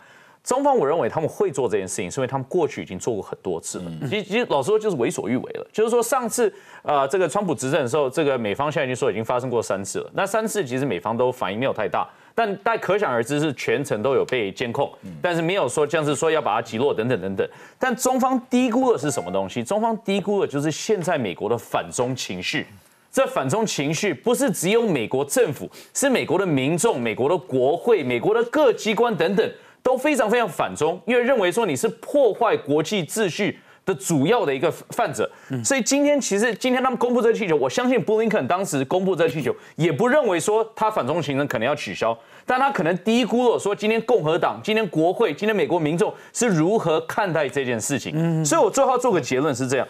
[0.44, 3.90] 中方我认为他们会做这件事情，是因为他们过去已经做过很多次了。
[4.02, 5.66] 其实其实老实说就是为所欲为了。
[5.72, 6.52] 就是说上次
[6.82, 10.10] 呃这个川普执政的时候，这个美方现在已经说已经发生过三次了。
[10.12, 17.48] 那三次其实美方都反应没有太大，但但可想而知是全程都有被监控，但是没有说像是说要把它击落等等等等。
[17.78, 19.64] 但中方低估的是什么东西？
[19.64, 22.66] 中方低估的就是现在美国的反中情绪。
[23.10, 29.50] 这反中情绪不是只有美国政府，是美国的民众、美国的国会、美国的各机关等等。
[29.84, 35.30] 都非常非常反中，因为认为说你是破坏国际秩序的主要的一个犯者，
[35.62, 49.86] 所以今天其实今天他们公布这个气球，我相信布林肯当时公布这个气球，也不认为说他反中行程可能要取消，但他可能低估了说今天共和党、今天国会、今天美国民众是如何看待这件事情，所以我最后做个结论是这样。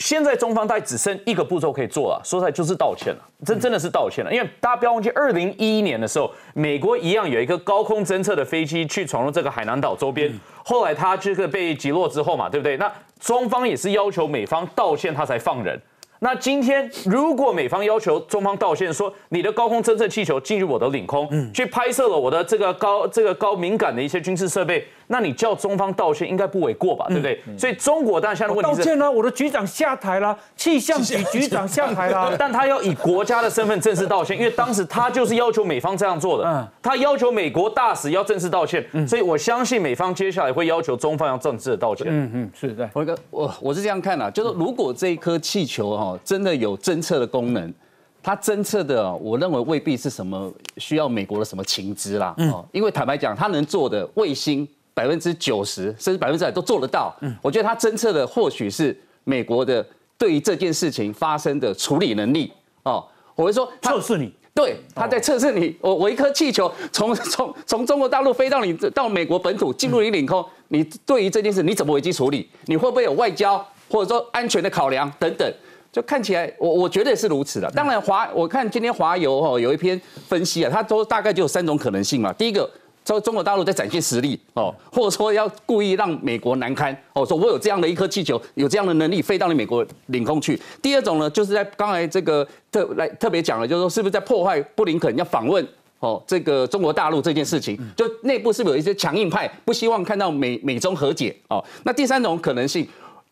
[0.00, 4.32] 现在中方大概只剩一个步骤可以做了，说出来就是道歉了，真真的是道歉了。
[4.32, 10.32] 因为大家不要忘记，二零一一年的时候，美国一样有一个高空侦测的飞机去闯入这个海南岛周边，
[10.64, 12.78] 后来他这个被击落之后嘛，对不对？
[12.78, 15.78] 那中方也是要求美方道歉，他才放人。
[16.22, 24.86] 那今天如果美方要求中方道歉，说你的高空侦测气球进入我的领空，去拍摄了我的这个高这个高敏感的一些军事设备。
[25.12, 27.42] 那你叫中方道歉应该不为过吧，对不对？
[27.58, 42.06] 所以中国当然现在的问题是道歉了，我的局长下台了，气象局局长下台了， 但他要以国家的身份正式道歉，因为当时他就是要求美方这样做的，嗯，他要求美国大使要正式道歉，所以我相信美方接下来会要求中方要正式的道歉。
[42.08, 47.74] 嗯嗯，是的，我哥，我我是这样看的，就是如果这一颗气球哈真的有侦测的功能，
[48.22, 54.68] 它侦测的，我认为未必是什么需要美国的什么情资啦，哦，因为坦白讲，它能做的卫星。
[54.94, 57.14] 百分之九十甚至百分之百都做得到。
[57.20, 59.84] 嗯，我觉得他侦测的或许是美国的
[60.18, 62.52] 对于这件事情发生的处理能力。
[62.82, 65.76] 哦，我会说测试你，对，他在测试你。
[65.80, 72.48] 我我一颗气球从从从中国大陆飞到你到美国本土进入你领空，你对于这件事你怎么危机处理？
[72.66, 75.52] 你会不会有外交或者说安全的考量等等？
[75.92, 77.68] 就看起来，我我觉得也是如此的。
[77.72, 82.32] 当然，华我看今天华油哦有一篇分析啊，它都大概就有三种可能性嘛。
[82.32, 82.70] 第一个，
[83.10, 90.60] 中中国大陆在展现实力哦，或者说要故意让美国难堪哦，说我有这样的一颗气球，有这样的能力飞到你美国领空去。
[90.80, 95.66] 第二种呢，就是在刚才这个特来特别讲了，就是说是不是在破坏布林肯要访问
[95.98, 101.64] 哦这个中国大陆这件事情，就内部是不是有一些强硬派不希望看到美美中和解哦？
[101.82, 102.86] 那第三种可能性。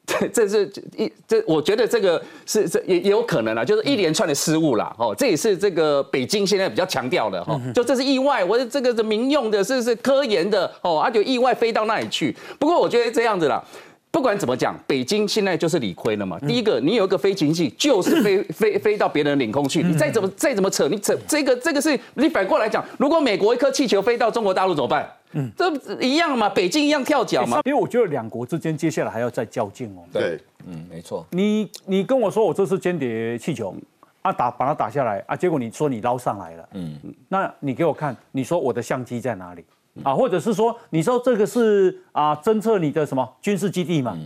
[0.19, 0.65] 这这是
[0.97, 12.35] 一这，我觉得这个是这也也有可能啊，就是一连串的失误啦，哦，这也是这个北京现在比较强调的哈，就这是意外，我这个是民用的，是是科研的哦，啊就意外飞到那里去。
[12.59, 13.63] 不过我觉得这样子啦，
[14.11, 16.39] 不管怎么讲，北京现在就是理亏了嘛。
[16.41, 25.07] 第一个，你有一个飞行器，就是飞 飞飞到别人领空去，你再怎么再怎么扯，你扯这个这个是你反过来讲，如果美国一颗气球飞到中国大陆怎么办？
[25.33, 25.71] 嗯，这
[26.01, 27.61] 一样嘛，北京一样跳脚嘛。
[27.65, 30.01] 因为我觉得两国之间接下来还要再较劲哦。
[30.13, 31.27] 对，嗯，没错。
[31.31, 33.75] 你你跟我说我这是间谍气球，
[34.23, 36.99] 啊打把它打下来啊，结果你说你捞上来了，嗯，
[37.29, 39.65] 那你给我看，你说我的相机在哪里
[40.03, 40.15] 啊？
[40.15, 44.17] 或者是说你说这个是啊侦测你的什么军事基地嘛？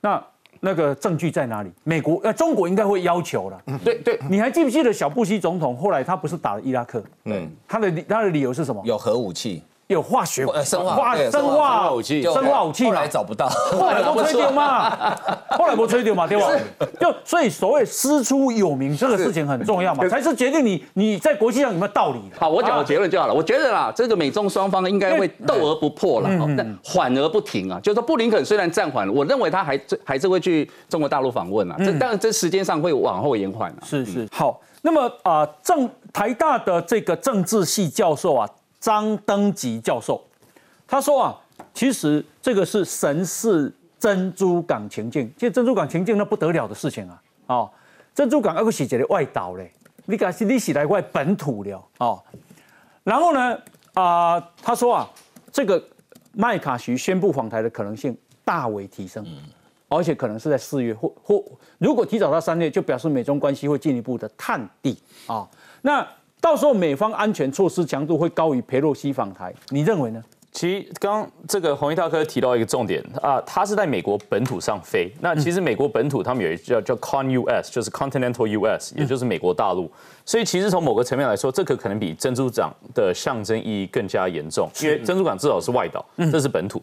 [0.00, 0.22] 那
[0.58, 1.70] 那个证据在哪里？
[1.84, 3.62] 美国呃中国应该会要求了。
[3.84, 7.02] 对对，你还记不记得小布希总统后来他不是打了伊拉克？
[7.24, 8.82] 嗯，他的他的理由是什么？
[8.84, 9.62] 有核武器。
[9.94, 14.90] 有化学、生化、生化武器、生化武器后来找不到，后来不吹掉嘛，
[15.50, 16.48] 后来不吹掉嘛，对吧？
[17.00, 22.20] 就所以所谓师出有名这个事情很重要嘛，才是决定你你在国际上有没有道理。
[22.38, 23.34] 好，我讲个结论就好了。
[23.34, 27.80] 我觉得啦，这个美中双方应该会斗而不破了，但缓而不停啊。
[27.82, 31.76] 就是说布林肯虽然暂缓了，我认为他还还是会去中国大陆访问啊。
[31.78, 33.78] 这当然这时间上会往后延缓啊。
[33.84, 38.48] 是是好，那么啊，政台大的这个政治系教授啊，
[38.80, 40.26] 张登吉教授。
[40.88, 41.38] 他说啊，
[41.72, 47.22] 其实这个是神似珍珠港情境，其实珍珠港情境那不得了的事情啊！
[47.46, 47.70] 哦，
[48.14, 49.70] 珍珠港那个是一个外岛嘞，
[50.06, 52.20] 你讲是你是来外本土了哦。
[53.04, 53.58] 然后呢，
[53.94, 55.08] 啊，他说啊，
[55.52, 55.80] 这个
[56.32, 59.24] 麦卡锡宣布访台的可能性大为提升，
[59.88, 61.44] 而且可能是在四月或或
[61.78, 65.48] 如果提早到三月，就表示美中关系会进一步的探底啊。
[65.82, 66.06] 那
[66.40, 70.22] 到时候美方安全措施强度会高于佩洛西访台，你认为呢？
[70.52, 75.08] 其实刚这个洪一大哥提到一个重点啊，他是在美国本土上飞。
[75.20, 79.88] 那其实美国本土他们有一叫叫 Con US，就是 Continental US，也就是美国大陆。
[80.24, 86.82] 所以其实从某个层面来说，这个可能比珍珠港的象征意义更加严重，因为珍珠港至少是外岛，这是本土。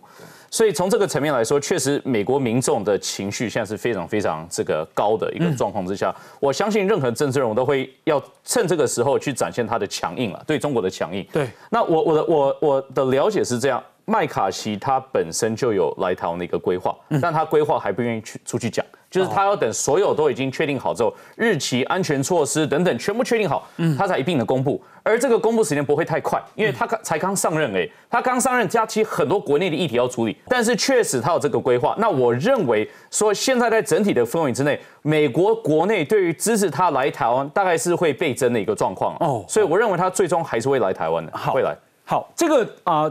[0.50, 11.26] 所以从这个层面来说，确实美国民众的情绪现在是非常非常这个高的一个状况之下，我相信任何政治人物都会要趁这个时候去展现他的强硬了，对中国的强硬。
[11.32, 18.86] 对，那我我的我我的了解是这样，麦卡锡他本身就有来台湾的一个规划，但他规划还不愿意去出去讲。
[19.10, 24.82] 就是他要等所有都已经确定好之后，日期、安全措施等等全部确定好，他才一并的公布。
[25.03, 30.36] 而这个公布时间不会太快，因为他刚才刚上任哎，他刚上任，假期很多国内的议题要处理。
[30.49, 31.95] 但是确实他有这个规划。
[31.97, 39.45] 那我认为说，现在在整体的氛围之内，美国国内对于支持他来台湾，大概是会倍增的一个状况哦。
[39.47, 41.74] 所以我认为他最终还是会来台湾的，会来。
[42.03, 43.10] 好，这个啊，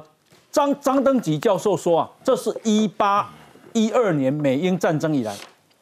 [0.52, 3.26] 张张登吉教授说啊，这是一八
[3.72, 5.34] 一二年美英战争以来。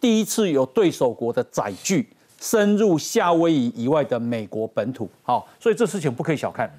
[0.04, 2.06] 第一次有对手国的载具
[2.38, 6.70] 深入夏威夷以外的美国本土，好，所以这事情不可以小看。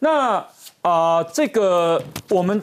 [0.00, 0.46] 那
[0.82, 1.98] 啊，这个
[2.28, 2.62] 我们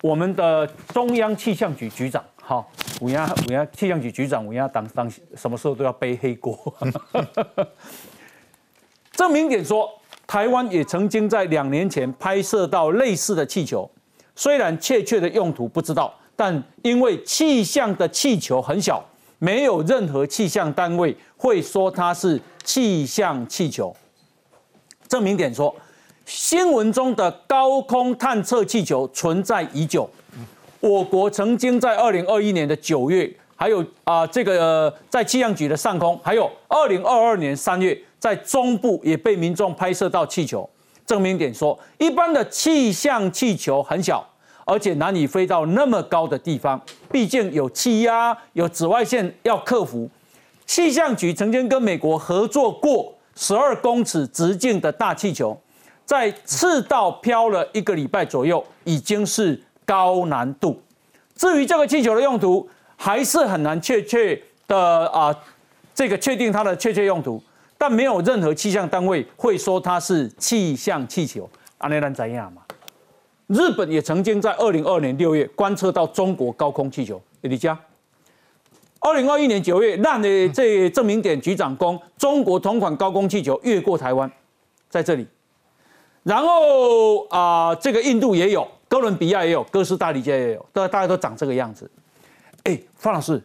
[0.00, 0.64] 我们的
[0.94, 2.70] 中央气象局局长，好，
[3.00, 6.56] 五亚五亚气象局局长五亚当当什么时候都要背黑锅。
[9.10, 9.90] 证明点说，
[10.24, 13.90] 台湾也曾经在两年前拍摄到类似的气球，
[14.36, 19.04] 虽然确切的用途不知道，但因为气象的气球很小。
[19.42, 23.92] 没有任何气象单位会说它是气象气球。
[25.08, 25.74] 证明点说，
[26.24, 30.08] 新闻中的高空探测气球存在已久。
[30.78, 40.70] 我国曾经在二零二一年的九月，还有啊这个在气象局的上空，还有二零二二年三月在中部也被民众拍摄到气球。
[41.04, 44.24] 证明点说，一般的气象气球很小。
[44.64, 50.08] 而且难以飞到那么高的地方，毕竟有气压、有紫外线要克服。
[50.64, 55.60] 气象局曾经跟美国合作过十二公尺直径的大气球，
[56.04, 60.80] 在赤道飘了一个礼拜左右，已经是高难度。
[61.34, 65.36] 至于这个气球的用途，还是很难确切的啊，
[65.94, 67.42] 这个确定它的确切用途。
[67.76, 71.50] 但没有任何气象单位会说它是气象气球。
[71.78, 72.62] 阿内兰怎样嘛？
[73.52, 77.20] 日本也曾经在二零二年六月观测到中国高空气球。
[77.42, 77.78] 李佳，
[78.98, 84.30] 二零二一年九月，让的这证明点局长公中国同款高空气球越过台湾，
[84.88, 85.26] 在这里。
[86.22, 91.90] 然后啊，这个印度也有，哥伦比亚也有，哥斯达黎加也有，大大家都长这个样子。
[92.64, 93.42] 哎，方老师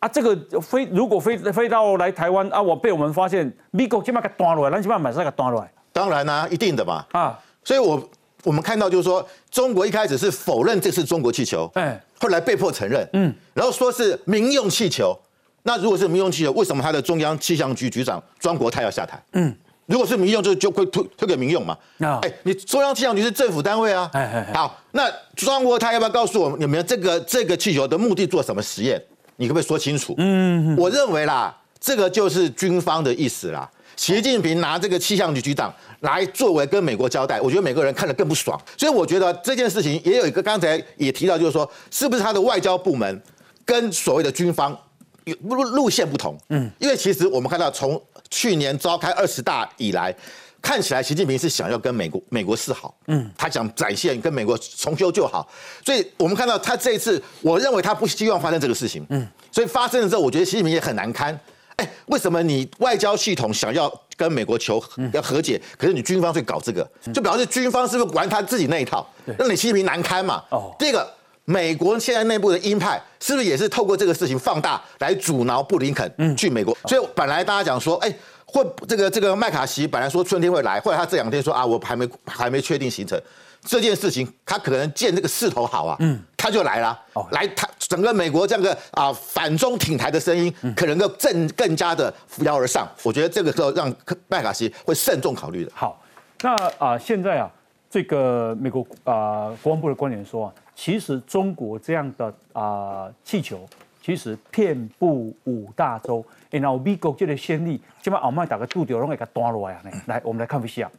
[0.00, 5.70] 啊，这个飞如果飞飞到来台湾啊，我被我们发现，美国起码给端落来，咱起码马上给端落来。
[5.92, 7.06] 当然啦，一定的嘛。
[7.12, 8.02] 啊，所以我
[8.44, 15.18] 我们看到就是说，中国一开始是否认这是中国气球，哎，后来被迫承认，嗯，然后说是民用气球。
[15.64, 19.20] 那如果是民用气球，为什么他的中央气象局局长庄国泰要下台？
[19.32, 19.52] 嗯。
[19.86, 21.76] 如果是民用，就就会推推给民用嘛。
[21.98, 24.08] 啊，哎，你中央气象局是政府单位啊。
[24.14, 28.98] 哎哎，好，那庄国泰要不要告诉我们，有没有这个这个气球的目的做什么实验？
[29.36, 30.14] 你可不可以说清楚？
[30.16, 33.70] 嗯，我认为啦，这个就是军方的意思啦。
[33.96, 38.60] 习近平拿这个气象局局长来作为跟美国交代，我觉得美国人看得更不爽。
[38.76, 43.22] 所以我觉得这件事情也有一个刚才也提到，就是说是不是他的外交部门
[43.64, 44.76] 跟所谓的军方
[45.24, 46.36] 有路路线不同？
[46.50, 50.14] 嗯，因为其实我们看到从去年召开二十大以来，
[50.60, 55.48] 看起来习近平是想要跟美国美国示好，嗯，他想展现跟美国重修旧好，
[55.84, 61.38] 所以我们看到他这一次，我认为他不希望发生这个事情，嗯，所以发生的时候，我觉得习近平也很难堪，
[61.76, 69.06] 哎，为什么你外交系统想要跟美国求要和解，可是你军方去搞这个，就表示军方是不是玩他自己那一套，
[69.38, 70.42] 让你习近平难堪嘛？
[70.50, 71.14] 哦，第二个。
[71.46, 76.74] 美国现在内部的鹰派是不是也是透过这个事情放大来阻挠布林肯去美国？
[76.88, 78.10] 所以本来大家讲说，哎，
[78.46, 83.20] 会这个这个麦卡锡本来说春天会来，后来他这两天说啊，我还没还没确定行程。
[83.64, 92.86] 这件事情他可能见这个势头好啊，嗯，他就来了，哦来他整个美国这样个啊反中挺台的声音，可能更更更加的扶摇而上。
[93.02, 93.92] 我觉得这个时候让
[94.28, 95.72] 麦卡锡会慎重考虑的。
[95.74, 96.00] 好，
[96.42, 97.50] 那啊现在啊
[97.90, 100.54] 这个美国啊国防部的官员说啊。
[100.76, 103.64] 其实中国这样的啊气球，
[104.02, 106.24] 其实遍布五大洲。
[106.50, 109.82] 然后美国这个先例，今晚澳麦打个度掉，拢会给端落来啊！
[110.06, 110.90] 来，我们来看一下。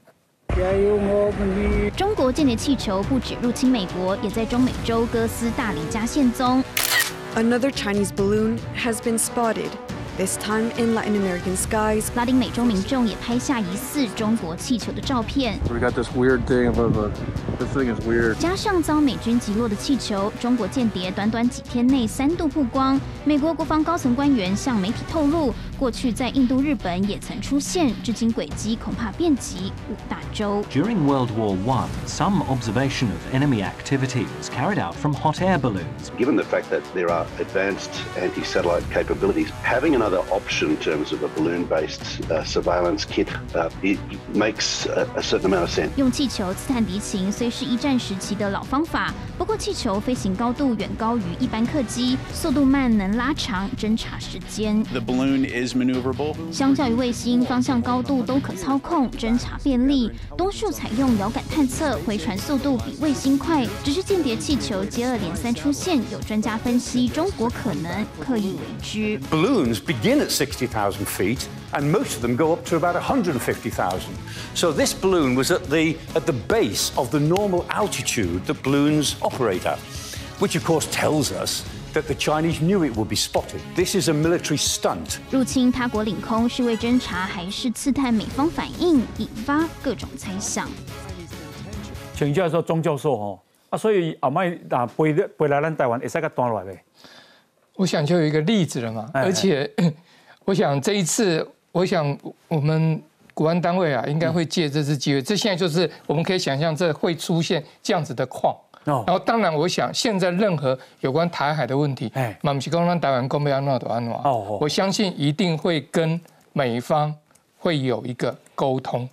[1.98, 6.64] 中国间谍气球不止入侵美国，也在中美洲哥斯达黎加现踪。
[7.36, 9.68] Another Chinese balloon has been spotted.
[10.18, 15.60] This time in Latin American skies，拉丁美洲民众也拍下疑似中国气球的照片。
[15.70, 17.12] We got this weird thing of a,
[17.60, 18.36] this thing is weird。
[18.36, 22.98] 加上遭美军击落的气球，中国间谍短短几天内三度曝光。
[23.26, 30.64] 美国国防高层官员向媒体透露，过去在印度、日本也曾出现，至今轨迹恐怕遍及五大洲。
[30.72, 36.10] During World War One, some observation of enemy activity was carried out from hot air balloons.
[36.18, 41.12] Given the fact that there are advanced anti-satellite capabilities, having an another option in terms
[41.12, 43.28] of a balloon-based uh, surveillance kit.
[43.56, 43.98] Uh, it
[44.36, 45.90] makes a, certain amount of sense.
[45.96, 54.84] 用气球刺探敌情虽是一战时期的老方法，不过气球飞行高度远高于一般客机，速度慢能拉长侦察时间。
[54.84, 55.65] The balloon is.
[56.53, 60.11] 相较于卫星，方向高度都可操控，侦察便利。
[60.37, 63.67] 多数采用遥感探测，回传速度比卫星快。
[63.85, 69.21] 只是间谍气球接二连三出现，有专家分析，中国可能刻意为之。
[69.31, 71.41] Balloons begin at 60,000 feet,
[71.73, 74.01] and most of them go up to about 150,000.
[74.55, 79.17] So this balloon was at the, at the base of the normal altitude that balloons
[79.21, 79.79] operate at,
[80.39, 81.63] which of course tells us
[81.96, 83.62] That the Chinese knew it would be spotted.
[83.76, 85.18] This is a military stunt.
[85.32, 90.70] 入侵他国领空是为侦查还是刺探美方反应，引发各种猜想。
[92.14, 93.40] 请教说钟教授哦，
[93.70, 96.84] 啊，所以后摆啊飞飞来咱台湾会使个断落来呗？
[97.76, 99.70] 我想就有一个例子了嘛，而且
[100.46, 102.18] 我想这一次，我想
[102.48, 103.02] 我们
[103.34, 105.22] 国安单位啊，应该会借这次机会。
[105.22, 108.56] 这现在就是我们可以想象，这会出现这样子的况。
[108.86, 116.20] 然后当然，我想现在任何有关台海的问题，哎，马西刚刚台湾公布安诺多安诺，哦，我相信一定会跟
[116.54, 117.14] 美方
[117.58, 119.10] 会有一个沟通。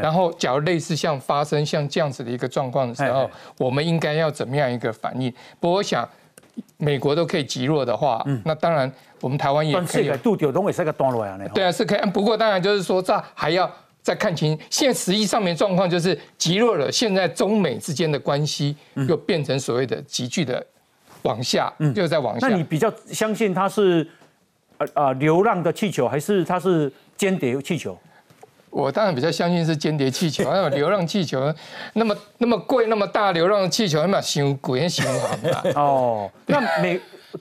[0.00, 5.32] 然后假如类似像发生像这样子的一个状况的时候，我们应该要怎么样一个反应？
[5.58, 6.08] 不过我想。
[6.76, 10.08] 美国都可以极弱的话，那当然我们台湾也可以。
[10.18, 12.10] 度丢东也是个段落呀，对啊，是可以。
[12.10, 13.68] 不过当然就是说，这还要
[14.04, 14.56] 再看清。
[14.68, 16.92] 现在实际上面状况就是极弱了。
[16.92, 18.76] 现在中美之间的关系
[19.08, 20.64] 又变成所谓的急剧的
[21.22, 22.46] 往下，又在往下。
[22.48, 24.06] 那你比较相信它是
[24.76, 27.98] 呃呃流浪的气球，还是它是间谍气球？
[28.68, 31.50] 我当然比较相信是间谍气球，那么流浪气球
[31.94, 37.00] 那么那么贵那么大流浪气球，那么想贵也想不好 哦，那美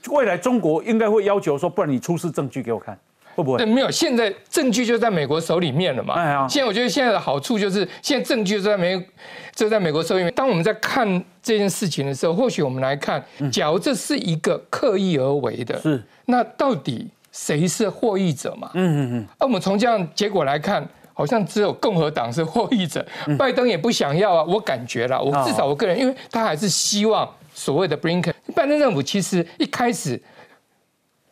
[0.09, 2.97] 未来中国应该会要求说，不然你出示证据给我看。
[3.35, 3.65] 会不会？
[3.65, 6.13] 没有，现在证据就在美国手里面了嘛。
[6.15, 9.03] 哎呀，现在我觉得现在的好处就是，现在证据就在美，
[9.55, 10.33] 就在美国手里面。
[10.33, 11.07] 当我们在看
[11.41, 18.69] 这件事情的时候，或许我们来看，假如这是一个刻意而为的，是那到底谁是获益者嘛？
[18.73, 19.27] 嗯嗯嗯。
[19.39, 23.05] 而我们从这样结果来看，好像只有共和党是获益者，
[23.37, 24.43] 拜登也不想要啊。
[24.43, 30.21] 我感觉了，我至少我个人，因为他还是希望所谓的 Blinken，拜登政府其实一开始。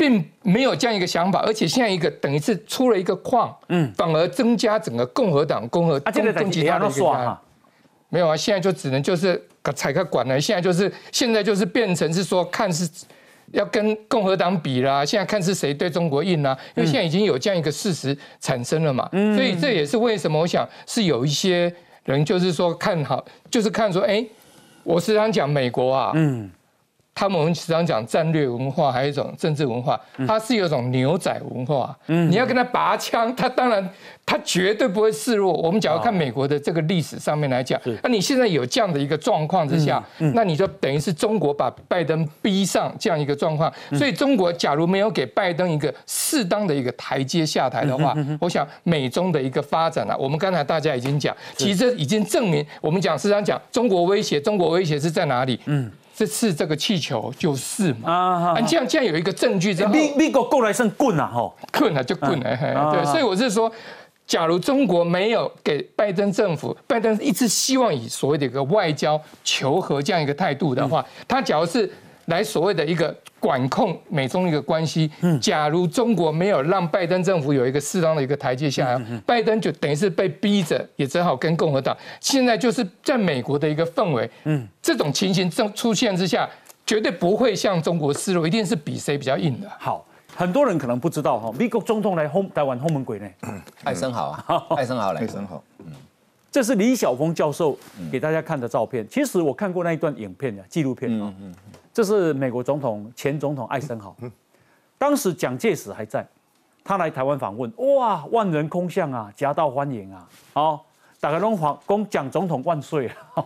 [0.01, 6.89] 并没有这样一个想法，而且现在一个等于是出了一个框，嗯，反而增加整个共和党、共和共共其他的
[8.09, 9.39] 没有啊，现在就只能就是
[9.75, 10.41] 踩个管了。
[10.41, 12.89] 现在就是现在就是变成是说看是
[13.51, 21.71] 要跟共和党比啦，现在看是谁对中国硬啦，因为现在已经有这样一个事实产生了嘛，所以这也是为什么我想是有一些
[22.05, 24.25] 人就是说看好，就是看说，哎，
[24.83, 26.49] 我时常讲美国啊，嗯。
[27.13, 31.95] 他们我们时常讲战略文化，还有一种政治文化，它是有一种牛仔文化。
[32.07, 33.87] 嗯，你要跟他拔枪，他当然
[34.25, 35.53] 他绝对不会示弱。
[35.53, 40.01] 我们假如看美国的这个历史上面来讲，那你现在有这样的一个状况之下，
[40.33, 43.71] 那你就等于是中国把拜登逼上这样一个状况。
[43.91, 55.59] 所以中国假如没有给拜登一个适当的一个台阶下台的话，我想美中的一个发展啊，我们刚才大家已经讲，其实已经证明，我们讲时常讲中国威胁，中国威胁是在哪里？
[55.65, 55.91] 嗯。
[56.21, 58.11] 这次这个气球就是嘛。
[58.53, 63.71] 啊，这样这样有一个证据，这美美国过来算棍啊，吼，棍啊就棍啊，对，所以我是说，
[64.27, 71.91] 假如中国没有给拜登政府，拜登一直希望以所谓的一个外交求和这样一个态度的话，他假如是。
[72.31, 75.11] 来所谓的一个管控美中一个关系，
[75.41, 81.95] 假如中国没有让拜登政府有一个适当的一个台阶下来，拜登就等于是被逼着，也只好跟共和党。
[82.21, 86.49] 现在就是在美国的一个氛围，嗯，这种情形正出现之下，
[86.85, 89.69] 绝对不会向中国示弱，一定是比谁比较硬的。
[89.77, 93.27] 好，很多人可能不知道哈，美国总统来轰台湾轰门鬼呢，
[93.83, 95.87] 艾森豪啊， 艾森豪来，艾森豪，嗯，
[96.49, 97.77] 这是李晓峰教授
[98.09, 99.05] 给大家看的照片。
[99.09, 101.33] 其实我看过那一段影片的纪录片啊。
[101.93, 104.15] 这是美国总统前总统艾森豪，
[104.97, 106.25] 当时蒋介石还在，
[106.83, 110.85] 他来台湾访问，哇，万人空巷啊，夹道欢迎啊，好，
[111.19, 113.45] 大家拢喊讲蒋总统万岁啊，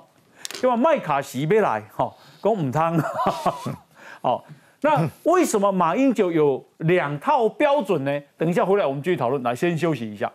[0.62, 2.98] 因为麦卡锡没来，哈，讲唔汤，
[4.22, 4.46] 好，
[4.82, 8.22] 那为什么马英九有两套标准呢？
[8.38, 10.32] 等一下回来我们继续讨论，来先休息一下。